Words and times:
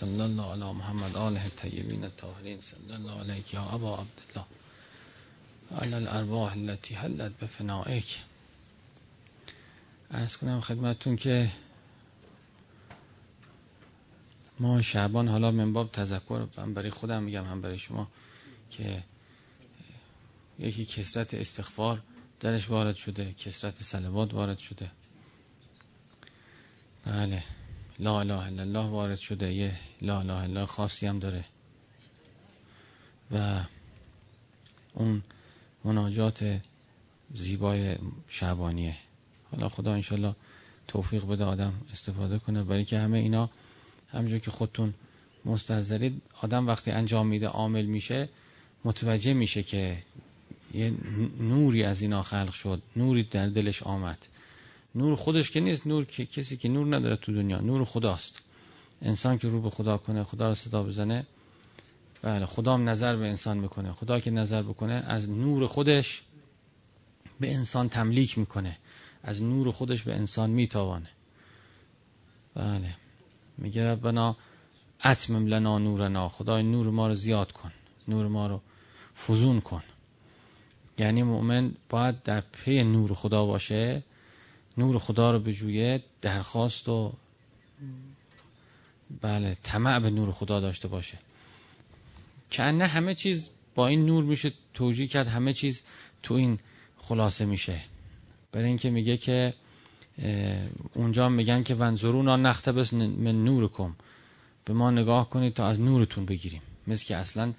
صلی 0.00 0.20
الله 0.20 0.52
علی 0.52 0.72
محمد 0.72 1.16
آله 1.16 1.42
الطیبین 1.44 2.04
الطاهرین 2.04 2.60
صلی 2.60 2.92
الله 2.92 3.20
علیک 3.20 3.54
یا 3.54 3.62
ابا 3.62 3.98
عبدالله. 3.98 4.46
علی 5.80 5.94
الارواح 5.94 6.52
التي 6.52 6.94
حلت 6.94 7.32
بفنائک. 7.38 8.20
از 10.10 10.36
کنم 10.36 10.60
خدمتون 10.60 11.16
که 11.16 11.50
ما 14.60 14.82
شعبان 14.82 15.28
حالا 15.28 15.50
من 15.50 15.72
باب 15.72 15.92
تذکر 15.92 16.46
هم 16.58 16.74
برای 16.74 16.90
خودم 16.90 17.22
میگم 17.22 17.44
هم 17.44 17.60
برای 17.60 17.78
شما 17.78 18.08
که 18.70 19.02
یکی 20.58 20.84
کسرت 20.84 21.34
استغفار 21.34 22.02
درش 22.40 22.70
وارد 22.70 22.96
شده 22.96 23.32
کسرت 23.32 23.82
سلوات 23.82 24.34
وارد 24.34 24.58
شده. 24.58 24.90
بله. 27.04 27.42
لا 27.98 28.20
اله 28.20 28.46
الا 28.46 28.62
الله 28.62 28.86
وارد 28.90 29.18
شده. 29.18 29.52
یه 29.52 29.76
لا 30.02 30.20
اله 30.20 30.42
الله 30.42 30.66
خاصی 30.66 31.06
هم 31.06 31.18
داره. 31.18 31.44
و 33.30 33.60
اون 34.94 35.22
مناجات 35.84 36.60
زیبای 37.34 37.96
شعبانیه. 38.28 38.96
حالا 39.52 39.68
خدا 39.68 39.92
انشالله 39.92 40.34
توفیق 40.88 41.24
بده 41.24 41.44
آدم 41.44 41.72
استفاده 41.92 42.38
کنه. 42.38 42.64
برای 42.64 42.84
که 42.84 42.98
همه 42.98 43.18
اینا 43.18 43.50
همجور 44.08 44.38
که 44.38 44.50
خودتون 44.50 44.94
مستحضرید 45.44 46.22
آدم 46.42 46.66
وقتی 46.66 46.90
انجام 46.90 47.26
میده 47.26 47.46
عامل 47.46 47.84
میشه 47.84 48.28
متوجه 48.84 49.32
میشه 49.32 49.62
که 49.62 50.02
یه 50.74 50.94
نوری 51.40 51.84
از 51.84 52.02
اینا 52.02 52.22
خلق 52.22 52.52
شد. 52.52 52.82
نوری 52.96 53.22
در 53.22 53.48
دلش 53.48 53.82
آمد. 53.82 54.26
نور 54.94 55.14
خودش 55.14 55.50
که 55.50 55.60
نیست 55.60 55.86
نور 55.86 56.04
که 56.04 56.26
کسی 56.26 56.56
که 56.56 56.68
نور 56.68 56.96
نداره 56.96 57.16
تو 57.16 57.32
دنیا 57.32 57.60
نور 57.60 57.84
خداست. 57.84 58.38
انسان 59.02 59.38
که 59.38 59.48
رو 59.48 59.60
به 59.60 59.70
خدا 59.70 59.98
کنه 59.98 60.24
خدا 60.24 60.48
رو 60.48 60.54
صدا 60.54 60.82
بزنه 60.82 61.26
بله 62.22 62.46
خدا 62.46 62.74
هم 62.74 62.88
نظر 62.88 63.16
به 63.16 63.26
انسان 63.26 63.58
می‌کنه 63.58 63.92
خدا 63.92 64.20
که 64.20 64.30
نظر 64.30 64.62
بکنه 64.62 65.04
از 65.06 65.30
نور 65.30 65.66
خودش 65.66 66.22
به 67.40 67.54
انسان 67.54 67.88
تملیک 67.88 68.38
می‌کنه. 68.38 68.78
از 69.22 69.42
نور 69.42 69.70
خودش 69.70 70.02
به 70.02 70.14
انسان 70.14 70.50
می‌توانه 70.50 71.08
بله. 72.54 72.94
میگه 73.58 73.84
ربنا 73.84 74.36
اتمم 75.04 75.46
لنا 75.46 75.78
نورنا. 75.78 76.28
خدای 76.28 76.62
نور 76.62 76.90
ما 76.90 77.06
رو 77.06 77.14
زیاد 77.14 77.52
کن. 77.52 77.72
نور 78.08 78.28
ما 78.28 78.46
رو 78.46 78.60
فزون 79.26 79.60
کن. 79.60 79.82
یعنی 80.98 81.22
مؤمن 81.22 81.72
باید 81.90 82.22
در 82.22 82.40
پی 82.40 82.82
نور 82.82 83.14
خدا 83.14 83.46
باشه. 83.46 84.02
نور 84.78 84.98
خدا 84.98 85.30
رو 85.30 85.38
بجویه 85.38 86.02
درخواست 86.22 86.88
و 86.88 87.12
بله 89.20 89.56
طمع 89.62 89.98
به 89.98 90.10
نور 90.10 90.32
خدا 90.32 90.60
داشته 90.60 90.88
باشه. 90.88 91.18
که 92.50 92.62
نه 92.62 92.86
همه 92.86 93.14
چیز 93.14 93.48
با 93.74 93.88
این 93.88 94.06
نور 94.06 94.24
میشه 94.24 94.52
توجیه 94.74 95.06
کرد 95.06 95.26
همه 95.26 95.52
چیز 95.52 95.82
تو 96.22 96.34
این 96.34 96.58
خلاصه 96.98 97.44
میشه. 97.44 97.80
برای 98.52 98.66
اینکه 98.66 98.90
میگه 98.90 99.16
که 99.16 99.54
اونجا 100.94 101.28
میگن 101.28 101.62
که 101.62 101.74
ونظرونا 101.74 102.36
نختبس 102.36 102.92
من 102.92 103.44
نور 103.44 103.68
کم 103.68 103.96
به 104.64 104.72
ما 104.72 104.90
نگاه 104.90 105.30
کنید 105.30 105.54
تا 105.54 105.66
از 105.66 105.80
نورتون 105.80 106.26
بگیریم. 106.26 106.62
مثل 106.86 107.04
که 107.04 107.16
اصلا 107.16 107.52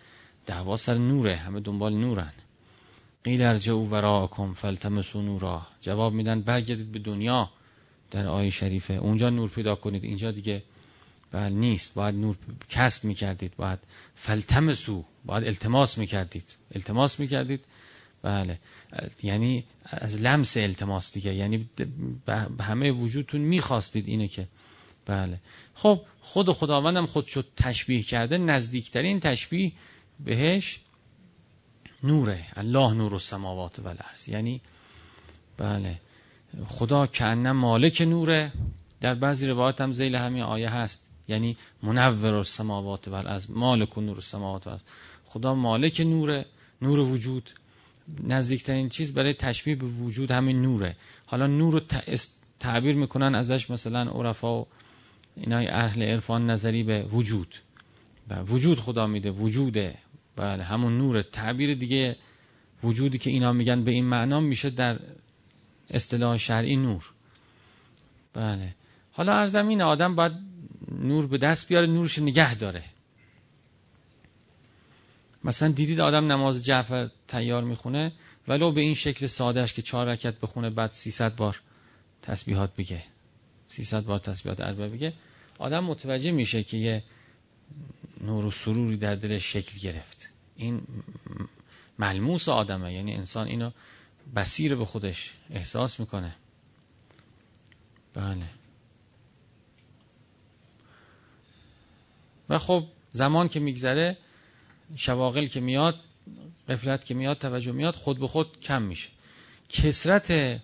دعوا 0.45 0.77
سر 0.77 0.97
نوره 0.97 1.35
همه 1.35 1.59
دنبال 1.59 1.94
نورن. 1.94 2.33
قیل 3.26 3.42
ارجعوا 3.42 3.86
وراءکم 3.86 4.54
فالتمسوا 4.54 5.22
نورا. 5.22 5.68
جواب 5.81 6.14
میدن 6.14 6.42
برگردید 6.42 6.92
به 6.92 7.00
دنیا 7.00 7.50
در 8.12 8.28
آیه 8.28 8.50
شریفه. 8.50 8.94
اونجا 8.94 9.30
نور 9.30 9.50
پیدا 9.50 9.76
کنید. 9.76 10.04
اینجا 10.04 10.31
دیگه 10.31 10.64
بله 11.31 11.50
نیست. 11.50 11.94
باید 11.94 12.16
نور 12.16 12.36
کسب 12.70 13.03
می‌کردید. 13.03 13.53
باید 13.58 13.80
فلتمسو 14.16 15.03
باید 15.26 15.44
التماس 15.48 15.98
می‌کردید. 15.98 16.56
التماس 16.76 17.20
می‌کردید. 17.20 17.66
بله. 18.22 18.59
یعنی 19.23 19.64
از 19.85 20.22
لمس 20.22 20.58
التماس 20.58 21.14
دیگه. 21.14 21.34
یعنی 21.35 21.69
به 22.25 22.64
همه 22.64 22.91
وجودتون 22.91 23.41
می‌خواستید 23.41 24.08
اینه 24.08 24.28
که 24.28 24.47
بله. 25.06 25.38
خب 25.75 26.02
خود 26.22 26.52
خداوندم 26.52 27.06
خود 27.06 27.28
شد 27.28 27.46
تشبیه 27.58 28.03
کرده. 28.03 28.38
نزدیکترین 28.38 29.19
تشبیه 29.19 29.72
بهش 30.19 30.80
نوره 32.05 32.45
الله 32.55 32.93
نور 32.93 33.13
السماوات 33.13 33.79
و 33.79 33.88
الارض 33.88 34.29
یعنی 34.29 34.61
بله 35.57 35.99
خدا 36.67 37.07
کنه 37.07 37.51
مالک 37.51 38.01
نوره 38.01 38.51
در 39.01 39.13
بعضی 39.13 39.47
روایت 39.47 39.81
هم 39.81 39.93
زیل 39.93 40.16
همین 40.16 40.43
آیه 40.43 40.69
هست. 40.69 41.05
یعنی 41.27 41.57
منور 41.83 42.33
السماوات 42.33 43.07
و 43.07 43.13
الارض 43.13 43.49
مالک 43.49 43.97
و 43.97 44.01
نور 44.01 44.16
السماوات 44.16 44.67
و 44.67 44.69
الارض 44.69 44.83
خدا 45.25 45.55
مالک 45.55 46.01
نوره 46.01 46.45
نور 46.81 46.99
وجود. 46.99 47.49
نزدیکترین 48.23 48.89
چیز 48.89 49.13
برای 49.13 49.33
تشبیه 49.33 49.75
به 49.75 49.85
وجود 49.85 50.31
همین 50.31 50.61
نوره. 50.61 50.95
حالا 51.25 51.47
نور 51.47 51.73
رو 51.73 51.79
تعبیر 52.59 52.95
می‌کنن 52.95 53.35
ازش 53.35 53.69
مثلا 53.69 54.01
عرفا 54.01 54.61
و 54.61 54.67
اینای 55.35 55.67
اهل 55.67 56.01
عرفان 56.01 56.49
نظری 56.49 56.83
به 56.83 57.03
وجود. 57.03 57.55
و 58.29 58.41
وجود 58.41 58.79
خدا 58.79 59.07
میده 59.07 59.31
وجوده. 59.31 59.97
بله 60.35 60.63
همون 60.63 60.97
نور 60.97 61.22
تعبیر 61.22 61.73
دیگه 61.73 62.16
وجودی 62.84 63.18
که 63.18 63.29
اینا 63.29 63.53
میگن 63.53 63.84
به 63.84 63.91
این 63.91 64.06
معنا 64.06 64.40
میشه 64.40 64.69
در 64.69 65.00
اصطلاح 65.90 66.38
شرعی 66.38 66.75
نور. 66.75 67.12
بله. 68.34 68.75
حالا 69.12 69.34
ارزمین 69.34 69.81
آدم 69.81 70.16
باید 70.16 70.31
نور 70.91 71.28
به 71.28 71.38
دست 71.38 71.68
بیاره 71.68 71.88
نورش 71.88 72.19
نگه 72.19 72.56
داره. 72.56 72.84
مثلا 75.44 75.69
دیدید 75.69 76.00
آدم 76.00 76.31
نماز 76.31 76.66
جعفر 76.66 77.09
تیار 77.28 77.63
می‌خونه 77.63 78.12
ولو 78.47 78.72
به 78.72 78.81
این 78.81 78.94
شکل 78.94 79.28
سادهش 79.28 79.73
که 79.73 79.81
چهار 79.81 80.07
رکت 80.07 80.40
بخونه 80.40 80.69
بعد 80.69 80.91
300 80.91 81.35
بار 81.35 81.62
تسبیحات 82.22 82.75
بگه 82.75 83.03
300 83.67 84.03
بار 84.03 84.19
تسبیحات 84.19 84.62
اربعه 84.62 84.90
بگه 84.90 85.13
آدم 85.59 85.84
متوجه 85.84 86.31
میشه 86.31 86.63
که 86.63 86.78
یه 86.78 87.03
نور 88.22 88.46
و 88.46 88.52
سروری 88.52 88.97
در 88.97 89.16
دلش 89.16 89.53
شکل 89.53 89.79
گرفت. 89.79 90.15
این 90.55 90.81
ملموس 91.99 92.49
آدمه. 92.49 92.93
یعنی 92.93 93.13
انسان 93.13 93.47
اینو 93.47 93.71
بسیر 94.35 94.75
به 94.75 94.85
خودش 94.85 95.33
احساس 95.49 95.99
می‌کنه. 95.99 96.35
بله. 98.13 98.45
و 102.49 102.57
خب 102.57 102.85
زمان 103.11 103.49
که 103.49 103.59
میگذره 103.59 104.17
شواغل 104.95 105.47
که 105.47 105.59
میاد 105.59 105.99
قفلت 106.69 107.05
که 107.05 107.13
میاد 107.13 107.37
توجه 107.37 107.72
میاد 107.72 107.95
خود 107.95 108.19
به 108.19 108.27
خود 108.27 108.59
کم 108.59 108.81
میشه. 108.81 109.09
کسرت 109.69 110.61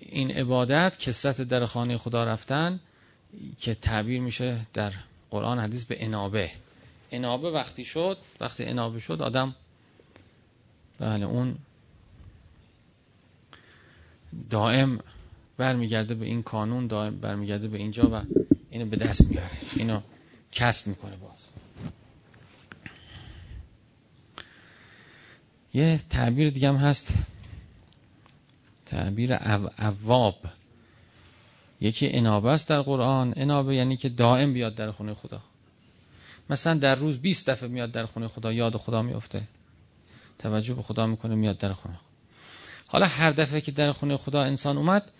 این 0.00 0.30
عبادت 0.30 0.98
کسرت 0.98 1.40
در 1.40 1.66
خانه 1.66 1.96
خدا 1.96 2.24
رفتن 2.24 2.80
که 3.60 3.74
تعبیر 3.74 4.20
میشه 4.20 4.66
در 4.74 4.92
قرآن 5.30 5.58
حدیث 5.58 5.84
به 5.84 6.04
انابه. 6.04 6.50
انابه 7.10 7.50
وقتی 7.50 7.84
شد 7.84 8.18
وقتی 8.40 8.64
انابه 8.64 9.00
شد 9.00 9.22
آدم 9.22 9.54
بله 10.98 11.26
اون 11.26 11.58
دائم 14.50 15.00
برمیگرده 15.56 16.14
به 16.14 16.26
این 16.26 16.42
کانون 16.42 16.86
دائم 16.86 17.20
برمیگرده 17.20 17.68
به 17.68 17.78
اینجا 17.78 18.10
و 18.10 18.22
اینو 18.70 18.86
به 18.86 18.96
دست 18.96 19.30
میاره. 19.30 19.58
اینو 19.76 20.00
کسب 20.52 20.86
می‌کنه 20.86 21.16
باز. 21.16 21.42
یه 25.74 26.00
تعبیر 26.10 26.50
دیگه 26.50 26.68
هم 26.68 26.76
هست. 26.76 27.14
تعبیر 28.86 29.38
اواب 29.78 30.36
یکی 31.80 32.08
انابه 32.08 32.50
است 32.50 32.68
در 32.68 32.82
قرآن. 32.82 33.34
انابه 33.36 33.74
یعنی 33.74 33.96
که 33.96 34.08
دائم 34.08 34.52
بیاد 34.52 34.74
در 34.74 34.90
خونه 34.90 35.14
خدا. 35.14 35.40
مثلا 36.50 36.74
در 36.74 36.94
روز 36.94 37.18
20 37.18 37.50
دفعه 37.50 37.68
میاد 37.68 37.90
در 37.90 38.06
خونه 38.06 38.28
خدا 38.28 38.52
یاد 38.52 38.76
خدا 38.76 39.02
میفته. 39.02 39.42
توجه 40.38 40.74
به 40.74 40.82
خدا 40.82 41.06
می‌کنه 41.06 41.34
میاد 41.34 41.58
در 41.58 41.72
خونه 41.72 41.94
خدا. 41.94 42.04
حالا 42.86 43.06
هر 43.06 43.30
دفعه 43.30 43.60
که 43.60 43.72
در 43.72 43.92
خونه 43.92 44.16
خدا 44.16 44.42
انسان 44.42 44.78
اومد 44.78 45.10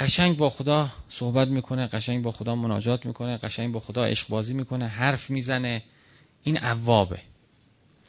قشنگ 0.00 0.36
با 0.36 0.50
خدا 0.50 0.88
صحبت 1.08 1.48
می‌کنه 1.48 1.86
قشنگ 1.86 2.22
با 2.22 2.32
خدا 2.32 2.54
مناجات 2.54 3.06
می‌کنه 3.06 3.36
قشنگ 3.36 3.72
با 3.72 3.80
خدا 3.80 4.04
عشق 4.04 4.28
بازی 4.28 4.54
می‌کنه 4.54 4.86
حرف 4.86 5.30
می‌زنه. 5.30 5.82
این 6.42 6.64
اوابه. 6.64 7.20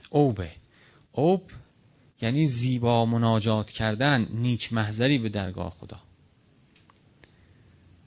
اوبه. 0.10 0.52
اوب 1.12 1.52
یعنی 2.22 2.46
زیبا 2.46 3.06
مناجات 3.06 3.72
کردن 3.72 4.28
نیک 4.34 4.74
محضری 4.74 5.18
به 5.18 5.30
درگاه 5.30 5.70
خدا. 5.70 6.00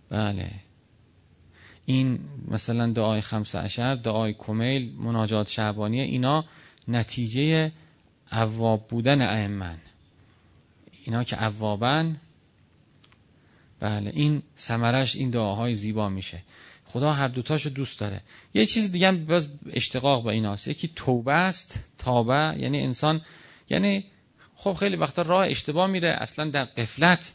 بله. 0.09 0.51
این 1.87 2.19
مثلا 2.49 2.93
دعای 2.93 3.21
خمس 3.21 3.55
عشر 3.55 3.95
دعای 3.95 4.35
کمیل 4.39 4.93
مناجات 4.99 5.49
شعبانیه 5.49 6.03
اینا 6.03 6.45
نتیجه 6.89 7.73
عواب 8.33 8.89
بودن 8.89 9.23
ائمن 9.23 9.79
اینا 11.05 11.25
که 11.25 11.37
عوابن 11.37 12.17
بله 13.81 14.13
این 14.15 14.43
سمرش 14.57 15.17
این 15.17 15.31
دعاهای 15.31 15.75
زیبا 15.75 16.09
میشه. 16.09 16.43
خدا 16.85 17.13
هر 17.13 17.29
دوتاشو 17.29 17.71
دوست 17.71 18.01
داره. 18.01 18.21
یه 18.55 18.67
چیز 18.67 18.93
دیگه 18.93 19.09
هم 19.09 19.25
باز 19.25 19.49
اشتقاق 19.73 20.25
به 20.25 20.31
ایناست. 20.31 20.69
یکی 20.69 20.91
توبه 20.97 21.33
است 21.33 21.79
تابه 21.99 22.55
یعنی 22.59 22.81
انسان 22.81 23.21
یعنی 23.71 24.05
خب 24.57 24.73
خیلی 24.73 24.97
وقتا 24.97 25.23
راه 25.23 25.47
اشتباه 25.47 25.87
میره 25.87 26.09
اصلا 26.09 26.51
در 26.51 26.65
قفلت 26.65 27.33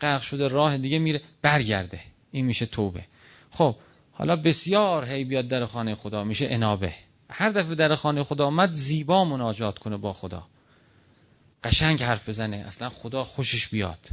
غرق 0.00 0.22
شده 0.22 0.48
راه 0.48 0.78
دیگه 0.78 0.98
میره 0.98 1.20
برگرده. 1.42 2.00
این 2.30 2.46
میشه 2.46 2.66
توبه. 2.66 3.04
خب 3.50 3.76
حالا 4.12 4.36
بسیار 4.36 5.04
هی 5.04 5.24
بیاد 5.24 5.48
در 5.48 5.66
خانه 5.66 5.94
خدا 5.94 6.24
میشه 6.24 6.46
انابه 6.50 6.94
هر 7.30 7.48
دفعه 7.48 7.74
در 7.74 7.94
خانه 7.94 8.22
خدا 8.22 8.46
آمد 8.46 8.72
زیبا 8.72 9.24
مناجات 9.24 9.78
کنه 9.78 9.96
با 9.96 10.12
خدا. 10.12 10.46
قشنگ 11.64 12.02
حرف 12.02 12.28
بزنه 12.28 12.56
اصلا 12.56 12.88
خدا 12.88 13.24
خوشش 13.24 13.68
بیاد. 13.68 14.08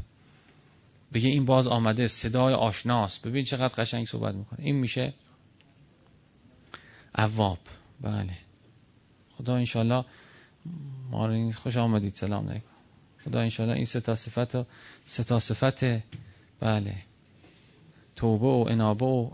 بگه 1.13 1.29
این 1.29 1.45
باز 1.45 1.67
آمده 1.67 2.07
صدای 2.07 2.53
آشناست. 2.53 3.27
ببین 3.27 3.45
چقدر 3.45 3.83
قشنگ 3.83 4.07
صحبت 4.07 4.35
می‌کنه. 4.35 4.59
این 4.65 4.75
میشه 4.75 5.13
عواب 7.15 7.59
بله. 8.01 8.37
خدا 9.37 9.55
انشالله 9.55 10.05
ما 11.11 11.25
رو 11.25 11.51
خوش 11.51 11.77
آمدید. 11.77 12.15
سلام 12.15 12.49
علیکم. 12.49 12.65
خدا 13.25 13.39
انشالله 13.39 13.73
این 13.73 13.85
ستا 13.85 14.15
صفت 14.15 14.67
ستا 15.05 15.39
صفت 15.39 15.83
بله. 16.59 16.95
توبه 18.15 18.47
و 18.47 18.65
انابه 18.69 19.05
و 19.05 19.29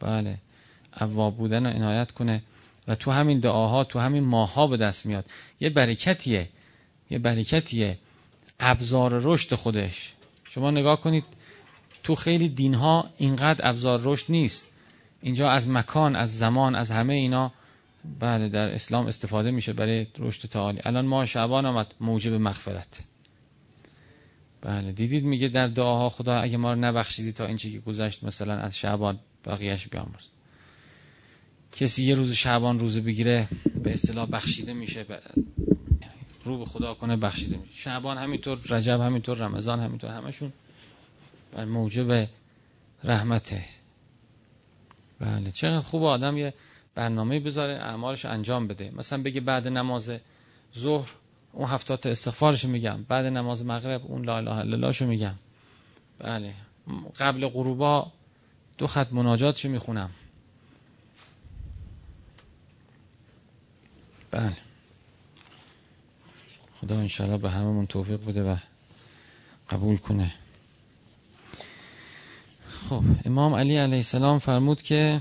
بله. 0.00 0.38
عواب 0.94 1.36
بودن 1.36 1.66
و 1.66 1.68
عنایت 1.68 2.10
کنه. 2.12 2.42
و 2.88 2.94
تو 2.94 3.10
همین 3.10 3.40
دعاها 3.40 3.84
تو 3.84 3.98
همین 3.98 4.24
ماها 4.24 4.66
به 4.66 4.76
دست 4.76 5.06
میاد. 5.06 5.24
یه 5.60 5.70
برکتیه. 5.70 6.48
یه 7.10 7.18
برکتیه. 7.18 7.98
ابزار 8.60 9.20
رشد 9.24 9.54
خودش. 9.54 10.12
شما 10.44 10.70
نگاه 10.70 11.00
کنید 11.00 11.24
تو 12.02 12.14
خیلی 12.14 12.48
دینها 12.48 13.10
اینقدر 13.16 13.68
ابزار 13.68 14.00
رشد 14.04 14.26
نیست. 14.28 14.66
اینجا 15.22 15.50
از 15.50 15.68
مکان 15.68 16.16
از 16.16 16.38
زمان 16.38 16.74
از 16.74 16.90
همه 16.90 17.14
اینا 17.14 17.52
بله 18.20 18.48
در 18.48 18.68
اسلام 18.68 19.06
استفاده 19.06 19.50
میشه 19.50 19.72
برای 19.72 20.06
رشد 20.18 20.48
تعالی. 20.48 20.80
الان 20.84 21.06
ما 21.06 21.24
شعبان 21.26 21.66
آمد 21.66 21.94
موجب 22.00 22.32
مغفرت. 22.32 23.00
بله. 24.62 24.92
دیدید 24.92 25.24
میگه 25.24 25.48
در 25.48 25.66
دعاها 25.66 26.08
خدا 26.08 26.34
اگه 26.34 26.56
ما 26.56 26.72
رو 26.72 26.78
نبخشیدی 26.78 27.32
تا 27.32 27.46
این 27.46 27.56
چیزی 27.56 27.74
که 27.74 27.80
گذشت 27.80 28.24
مثلا 28.24 28.54
از 28.54 28.76
شعبان 28.76 29.18
بقیهش 29.46 29.86
بیامرز. 29.86 30.24
کسی 31.72 32.04
یه 32.04 32.14
روز 32.14 32.32
شعبان 32.32 32.78
روزه 32.78 33.00
بگیره 33.00 33.48
به 33.82 33.92
اصطلاح 33.92 34.28
بخشیده 34.30 34.72
میشه 34.72 35.06
رو 36.44 36.58
به 36.58 36.64
خدا 36.64 36.94
کنه 36.94 37.16
بخشیده 37.16 37.56
میشه. 37.56 37.72
شعبان 37.72 38.18
همینطور 38.18 38.58
رجب 38.68 39.00
همینطور 39.00 39.38
رمضان 39.38 39.80
همینطور 39.80 40.10
همشون 40.10 40.52
موجب 41.66 42.28
رحمته 43.04 43.64
بله. 45.20 45.50
چقدر 45.52 45.80
خوب 45.80 46.04
آدم 46.04 46.36
یه 46.36 46.54
برنامه 46.94 47.40
بذاره 47.40 47.72
اعمالش 47.72 48.24
انجام 48.24 48.66
بده. 48.66 48.92
مثلا 48.96 49.22
بگه 49.22 49.40
بعد 49.40 49.68
نماز 49.68 50.12
ظهر 50.78 51.10
اون 51.52 51.68
هفتات 51.68 52.06
استغفارشو 52.06 52.68
میگم. 52.68 53.04
بعد 53.08 53.24
نماز 53.24 53.66
مغرب 53.66 54.06
اون 54.06 54.24
لا 54.24 54.36
اله 54.38 54.50
الا 54.58 54.76
الله 54.76 55.06
میگم. 55.06 55.34
بله. 56.18 56.54
قبل 57.20 57.48
غروبا 57.48 58.12
دو 58.78 58.86
خط 58.86 59.12
مناجاتشو 59.12 59.68
می‌خونم. 59.68 60.10
بله. 64.30 64.56
خدا 66.80 66.98
انشاءالله 66.98 67.38
به 67.38 67.50
هممون 67.50 67.86
توفیق 67.86 68.26
بده 68.26 68.42
و 68.52 68.56
قبول 69.70 69.96
کنه. 69.96 70.34
خب 72.88 73.02
امام 73.24 73.54
علی 73.54 73.76
علیه 73.76 73.96
السلام 73.96 74.38
فرمود 74.38 74.82
که 74.82 75.20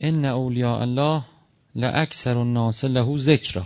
ان 0.00 0.24
اولیاء 0.24 0.80
الله 0.80 1.22
لاکثر 1.76 2.38
الناس 2.38 2.84
له 2.84 3.18
ذکر. 3.18 3.62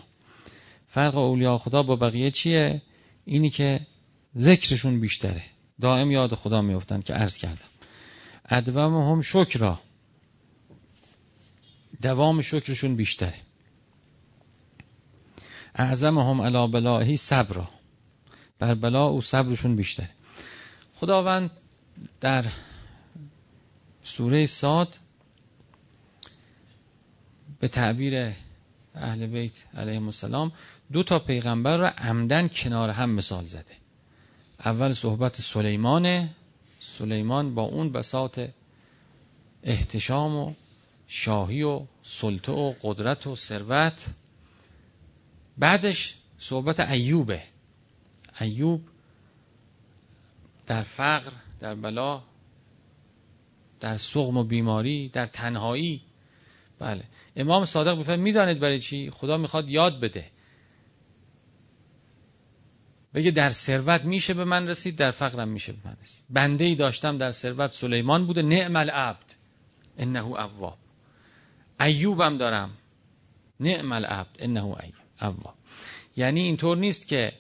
فرق 0.89 1.15
اولیاء 1.17 1.59
خدا 1.59 1.83
با 1.83 1.97
بقیه 1.97 2.31
چیه؟ 2.31 2.83
اینی 3.25 3.51
که 3.51 3.81
ذکرشون 4.39 5.01
بیشتره. 5.01 5.43
دائم 5.81 6.11
یاد 6.11 6.35
خدا 6.35 6.63
میفتن 6.63 7.01
که 7.01 7.15
عرض 7.15 7.37
کردم. 7.37 7.71
ادوام 8.49 9.13
هم 9.13 9.23
شکرا 9.23 9.81
دوام 12.03 12.41
شکرشون 12.41 12.97
بیشتره. 12.97 13.35
اعظم 15.75 16.19
هم 16.19 16.41
علا 16.41 16.67
بلاهی 16.67 17.17
صبرا 17.17 17.69
بر 18.59 18.75
بلا 18.75 19.07
او 19.07 19.21
صبرشون 19.21 19.77
بیشتره. 19.77 20.11
خداوند 20.95 21.51
در 22.21 22.45
سوره 24.05 24.47
ساد 24.47 24.99
به 27.61 27.69
تعبیر 27.69 28.33
اهل 28.95 29.27
بیت 29.27 29.65
علیهم 29.77 30.07
السلام 30.07 30.53
دو 30.93 31.03
تا 31.03 31.19
پیغمبر 31.19 31.77
را 31.77 31.89
عمدن 31.89 32.49
کنار 32.49 32.91
هم 32.91 33.11
مثال 33.11 33.45
زده. 33.45 33.77
اول 34.65 34.93
صحبت 34.93 35.41
سلیمان 35.41 36.31
سلیمان 36.81 37.55
با 37.55 37.63
اون 37.63 37.93
بساط 37.93 38.41
احتشام 39.63 40.37
و 40.37 40.55
شاهی 41.09 41.63
و 41.63 41.87
سلطه 42.03 42.53
و 42.53 42.75
قدرت 42.83 43.27
و 43.27 43.37
ثروت. 43.37 44.07
بعدش 45.59 46.15
صحبت 46.39 46.81
ایوبه. 46.81 47.43
ایوب 48.41 48.89
در 50.67 50.83
فقر 50.83 51.33
در 51.61 51.75
بلا 51.75 52.23
در 53.81 53.97
سقم 53.97 54.37
و 54.37 54.45
بیماری 54.45 55.09
در 55.09 55.27
تنهایی. 55.27 56.01
بله. 56.79 57.05
امام 57.41 57.65
صادق 57.65 57.99
میفرماید 57.99 58.21
می‌دانید 58.21 58.61
برای 58.61 58.79
چی؟ 58.79 59.11
خدا 59.11 59.37
می‌خواد 59.37 59.69
یاد 59.69 60.01
بده. 60.01 60.31
بگه 63.15 63.31
در 63.31 63.51
ثروت 63.51 64.05
میشه 64.05 64.35
به 64.35 64.45
من 64.45 64.69
رسید 64.69 64.97
در 64.97 65.11
فقرم 65.11 65.49
میشه 65.49 65.73
به 65.73 65.79
من 65.85 65.97
رسید. 66.03 66.25
بنده 66.31 66.65
ای 66.65 66.75
داشتم 66.75 67.19
در 67.19 67.33
ثروت 67.33 67.73
سلیمان 67.73 68.27
بوده 68.27 68.43
نعم 68.43 68.77
العبد. 68.77 69.35
انه 69.99 70.25
اواب. 70.25 70.79
ایوبم 71.81 72.39
دارم. 72.39 72.71
نعم 73.61 73.93
العبد. 73.93 74.37
انه 74.39 74.65
اواب. 75.23 75.55
یعنی 76.17 76.41
اینطور 76.41 76.77
نیست 76.77 77.09
که 77.09 77.33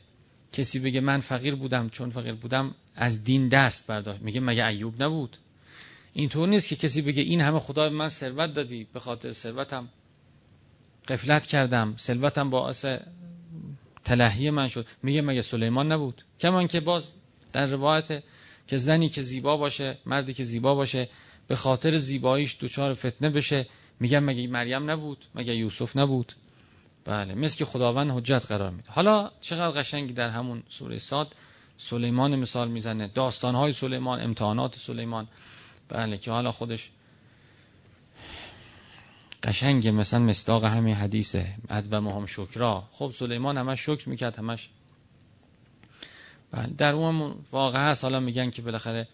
کسی 0.52 0.78
بگه 0.78 1.00
من 1.00 1.20
فقیر 1.20 1.54
بودم 1.54 1.88
چون 1.88 2.10
فقیر 2.10 2.34
بودم 2.34 2.74
از 2.94 3.24
دین 3.24 3.48
دست 3.48 3.86
برداشت. 3.86 4.22
میگه 4.22 4.40
مگه 4.40 4.66
ایوب 4.66 5.02
نبود؟ 5.02 5.36
اینطور 6.12 6.48
نیست 6.48 6.68
که 6.68 6.76
کسی 6.76 7.02
بگه 7.02 7.22
این 7.22 7.40
همه 7.40 7.58
خدا 7.58 7.88
من 7.88 8.08
ثروت 8.08 8.54
دادی 8.54 8.86
به 8.92 9.00
خاطر 9.00 9.32
ثروتم 9.32 9.88
قفلت 11.08 11.46
کردم 11.46 11.94
ثروتم 11.98 12.50
باعث 12.50 12.86
تلهی 14.04 14.50
من 14.50 14.68
شد. 14.68 14.86
میگه 15.02 15.22
مگه 15.22 15.42
سلیمان 15.42 15.92
نبود؟ 15.92 16.22
کمان 16.40 16.66
که 16.66 16.80
باز 16.80 17.12
در 17.52 17.66
روایت 17.66 18.22
که 18.66 18.76
زنی 18.76 19.08
که 19.08 19.22
زیبا 19.22 19.56
باشه 19.56 19.98
مردی 20.06 20.34
که 20.34 20.44
زیبا 20.44 20.74
باشه 20.74 21.08
به 21.48 21.56
خاطر 21.56 21.98
زیباییش 21.98 22.56
دچار 22.60 22.94
فتنه 22.94 23.30
بشه 23.30 23.66
میگم 24.00 24.24
مگه 24.24 24.46
مریم 24.46 24.90
نبود؟ 24.90 25.24
مگه 25.34 25.56
یوسف 25.56 25.96
نبود؟ 25.96 26.32
بله 27.04 27.34
مثل 27.34 27.58
که 27.58 27.64
خداوند 27.64 28.10
حجت 28.10 28.46
قرار 28.46 28.70
میده. 28.70 28.92
حالا 28.92 29.30
چقدر 29.40 29.80
قشنگی 29.80 30.12
در 30.12 30.28
همون 30.28 30.62
سوره 30.68 30.98
ساد 30.98 31.34
سلیمان 31.76 32.36
مثال 32.36 32.68
می‌زنه. 32.70 33.10
داستانهای 33.14 33.72
سلیمان 33.72 34.20
امتحانات 34.20 34.76
سلیمان. 34.76 35.28
بله 35.90 36.18
که 36.18 36.30
حالا 36.30 36.52
خودش 36.52 36.90
قشنگ 39.42 39.88
مثلا 39.88 40.20
مصداق 40.20 40.64
همین 40.64 40.94
حدیثه. 40.94 41.54
ادوم 41.70 42.08
هم 42.08 42.26
شکرا. 42.26 42.88
خب 42.92 43.12
سلیمان 43.16 43.58
همش 43.58 43.86
شکر 43.86 44.08
می‌کرد 44.08 44.36
همش 44.36 44.68
بله 46.50 46.66
در 46.66 46.92
اون 46.92 47.34
واقعه 47.52 47.82
هست. 47.82 48.04
حالا 48.04 48.20
میگن 48.20 48.50
که 48.50 48.62
بالاخره 48.62 49.08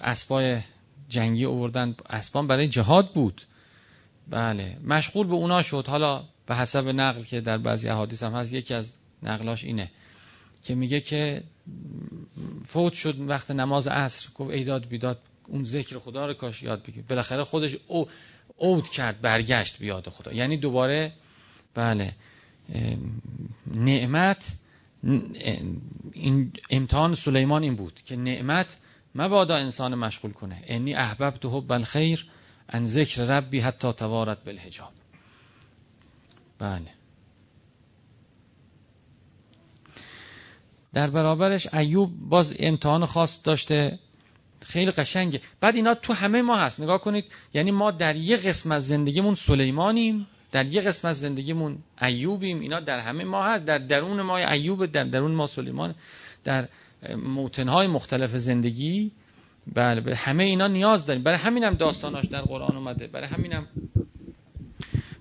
اسبای 0.00 0.60
جنگی 1.08 1.44
اووردن 1.44 1.94
اسبان 2.10 2.46
برای 2.46 2.68
جهاد 2.68 3.12
بود. 3.12 3.42
بله 4.28 4.76
مشغول 4.84 5.26
به 5.26 5.34
اونا 5.34 5.62
شد. 5.62 5.84
حالا 5.88 6.24
به 6.46 6.56
حسب 6.56 6.88
نقل 6.88 7.22
که 7.22 7.40
در 7.40 7.58
بعضی 7.58 7.88
احادیث 7.88 8.22
هم 8.22 8.32
هست 8.32 8.52
یکی 8.52 8.74
از 8.74 8.92
نقلاش 9.22 9.64
اینه 9.64 9.90
که 10.62 10.74
میگه 10.74 11.00
که 11.00 11.42
فوت 12.66 12.92
شد 12.92 13.20
وقت 13.20 13.50
نماز 13.50 13.86
عصر 13.86 14.28
گفت 14.34 14.50
ایداد 14.50 14.88
بیداد. 14.88 15.18
اون 15.48 15.64
ذکر 15.64 15.98
خدا 15.98 16.26
رو 16.26 16.34
کاش 16.34 16.62
یاد 16.62 16.82
بگیر. 16.82 17.04
بالاخره 17.08 17.44
خودش 17.44 17.76
او 17.86 18.08
اود 18.56 18.88
کرد 18.88 19.20
برگشت 19.20 19.78
بیاد 19.78 20.08
خدا. 20.08 20.32
یعنی 20.32 20.56
دوباره 20.56 21.12
بله 21.74 22.12
نعمت 23.74 24.52
این 26.12 26.52
امتحان 26.70 27.14
سلیمان 27.14 27.62
این 27.62 27.76
بود 27.76 28.00
که 28.06 28.16
نعمت 28.16 28.76
مبادا 29.14 29.56
انسان 29.56 29.94
مشغول 29.94 30.32
کنه. 30.32 30.62
انی 30.66 30.94
احببت 30.94 31.44
حب 31.44 31.72
الخیر 31.72 32.26
ان 32.68 32.86
ذکر 32.86 33.22
ربی 33.22 33.60
حتی 33.60 33.92
توارت 33.92 34.44
بالحجاب. 34.44 34.92
بله. 36.58 36.90
در 40.92 41.10
برابرش 41.10 41.74
ایوب 41.74 42.28
باز 42.28 42.54
امتحان 42.58 43.06
خاص 43.06 43.40
داشته. 43.44 43.98
خیلی 44.66 44.90
قشنگه. 44.90 45.40
بعد 45.60 45.76
اینا 45.76 45.94
تو 45.94 46.12
همه 46.12 46.42
ما 46.42 46.56
هست. 46.56 46.80
نگاه 46.80 47.00
کنید 47.00 47.24
یعنی 47.54 47.70
ما 47.70 47.90
در 47.90 48.16
یه 48.16 48.36
قسم 48.36 48.72
از 48.72 48.86
زندگیمون 48.86 49.34
سلیمانیم 49.34 50.26
در 50.52 50.66
یه 50.66 50.80
قسم 50.80 51.08
از 51.08 51.20
زندگیمون 51.20 51.78
ایوبیم. 52.02 52.60
اینا 52.60 52.80
در 52.80 52.98
همه 53.00 53.24
ما 53.24 53.44
هست. 53.44 53.64
در 53.64 53.78
درون 53.78 54.22
ما 54.22 54.36
ایوب 54.36 54.86
در 54.86 55.04
درون 55.04 55.32
ما 55.32 55.46
سلیمان. 55.46 55.94
در 56.44 56.68
موتنهای 57.16 57.86
مختلف 57.86 58.36
زندگی. 58.36 59.10
بله 59.74 60.14
همه 60.14 60.44
اینا 60.44 60.66
نیاز 60.66 61.06
داریم. 61.06 61.22
برای 61.22 61.38
همینم 61.38 61.74
داستاناش 61.74 62.24
در 62.24 62.40
قرآن 62.40 62.76
اومده. 62.76 63.06
برای 63.06 63.28
همینم 63.28 63.66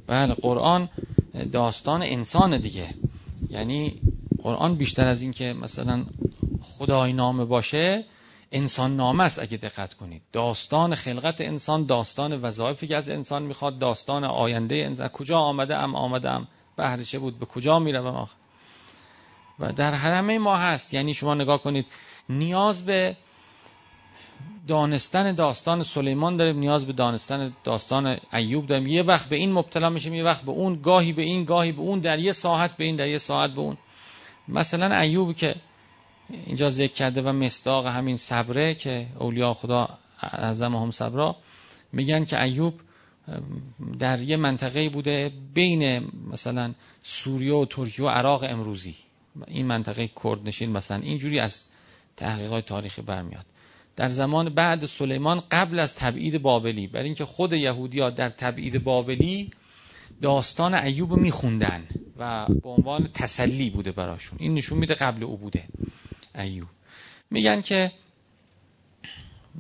بله 0.07 0.33
قرآن 0.33 0.89
داستان 1.51 2.01
انسان 2.01 2.57
دیگه. 2.57 2.89
یعنی 3.49 4.01
قرآن 4.43 4.75
بیشتر 4.75 5.07
از 5.07 5.21
این 5.21 5.31
که 5.31 5.53
مثلا 5.53 6.05
خدای 6.61 7.13
نامه 7.13 7.45
باشه 7.45 8.05
انسان 8.51 8.95
نامه 8.95 9.23
است 9.23 9.39
اگه 9.39 9.57
دقت 9.57 9.93
کنید. 9.93 10.21
داستان 10.33 10.95
خلقت 10.95 11.41
انسان 11.41 11.85
داستان 11.85 12.41
وظایفی 12.41 12.87
که 12.87 12.97
از 12.97 13.09
انسان 13.09 13.43
می‌خواد 13.43 13.79
داستان 13.79 14.23
آینده 14.23 14.75
انسان. 14.75 15.07
کجا 15.07 15.39
آمده 15.39 15.75
ام 15.75 15.95
آمده 15.95 16.29
ام. 16.29 16.47
بهر 16.75 17.03
چه 17.03 17.19
بود 17.19 17.39
به 17.39 17.45
کجا 17.45 17.79
می‌روم 17.79 18.29
و 19.59 19.73
در 19.73 19.93
همه 19.93 20.39
ما 20.39 20.55
هست. 20.55 20.93
یعنی 20.93 21.13
شما 21.13 21.33
نگاه 21.33 21.63
کنید 21.63 21.85
نیاز 22.29 22.85
به 22.85 23.17
دانستن 24.67 25.35
داستان 25.35 25.83
سلیمان 25.83 26.37
داریم 26.37 26.59
نیاز 26.59 26.85
به 26.85 26.93
دانستن 26.93 27.53
داستان 27.63 28.17
ایوب 28.33 28.67
داریم. 28.67 28.87
یه 28.87 29.03
وقت 29.03 29.29
به 29.29 29.35
این 29.35 29.51
مبتلا 29.51 29.89
میشیم 29.89 30.13
یه 30.13 30.23
وقت 30.23 30.41
به 30.41 30.51
اون. 30.51 30.81
گاهی 30.81 31.13
به 31.13 31.21
این 31.21 31.43
گاهی 31.43 31.71
به 31.71 31.81
اون. 31.81 31.99
در 31.99 32.19
یه 32.19 32.31
ساعت 32.31 32.77
به 32.77 32.83
این 32.83 32.95
در 32.95 33.07
یه 33.07 33.17
ساعت 33.17 33.51
به 33.51 33.61
اون. 33.61 33.77
مثلا 34.47 34.97
ایوب 34.99 35.35
که 35.35 35.55
اینجا 36.29 36.69
ذکر 36.69 36.93
کرده 36.93 37.21
و 37.21 37.31
مصداق 37.31 37.87
همین 37.87 38.17
صبره 38.17 38.75
که 38.75 39.07
اولیا 39.19 39.53
خدا 39.53 39.89
اعظم 40.21 40.75
هم 40.75 40.91
صبرا 40.91 41.35
میگن 41.93 42.25
که 42.25 42.43
ایوب 42.43 42.73
در 43.99 44.21
یه 44.21 44.37
منطقه 44.37 44.89
بوده 44.89 45.31
بین 45.53 46.11
مثلا 46.31 46.73
سوریه 47.03 47.53
و 47.53 47.65
ترکیه 47.65 48.05
و 48.05 48.09
عراق 48.09 48.43
امروزی. 48.43 48.95
این 49.47 49.65
منطقه 49.65 50.09
کردنشین 50.23 50.71
مثلا 50.71 50.97
اینجوری 50.97 51.39
از 51.39 51.61
تحقیقات 52.17 52.65
تاریخی 52.65 53.01
برمیاد. 53.01 53.45
در 53.95 54.09
زمان 54.09 54.49
بعد 54.49 54.85
سلیمان 54.85 55.43
قبل 55.51 55.79
از 55.79 55.95
تبعید 55.95 56.41
بابلی 56.41 56.87
برای 56.87 57.05
اینکه 57.05 57.25
خود 57.25 57.53
یهودیا 57.53 58.09
در 58.09 58.29
تبعید 58.29 58.83
بابلی 58.83 59.51
داستان 60.21 60.73
ایوب 60.73 61.13
میخوندن 61.13 61.87
و 62.17 62.45
به 62.47 62.69
عنوان 62.69 63.09
تسلی 63.13 63.69
بوده 63.69 63.91
براشون. 63.91 64.39
این 64.41 64.53
نشون 64.53 64.77
میده 64.77 64.93
قبل 64.93 65.23
او 65.23 65.37
بوده. 65.37 65.63
ایوب. 66.37 66.67
میگن 67.31 67.61
که 67.61 67.91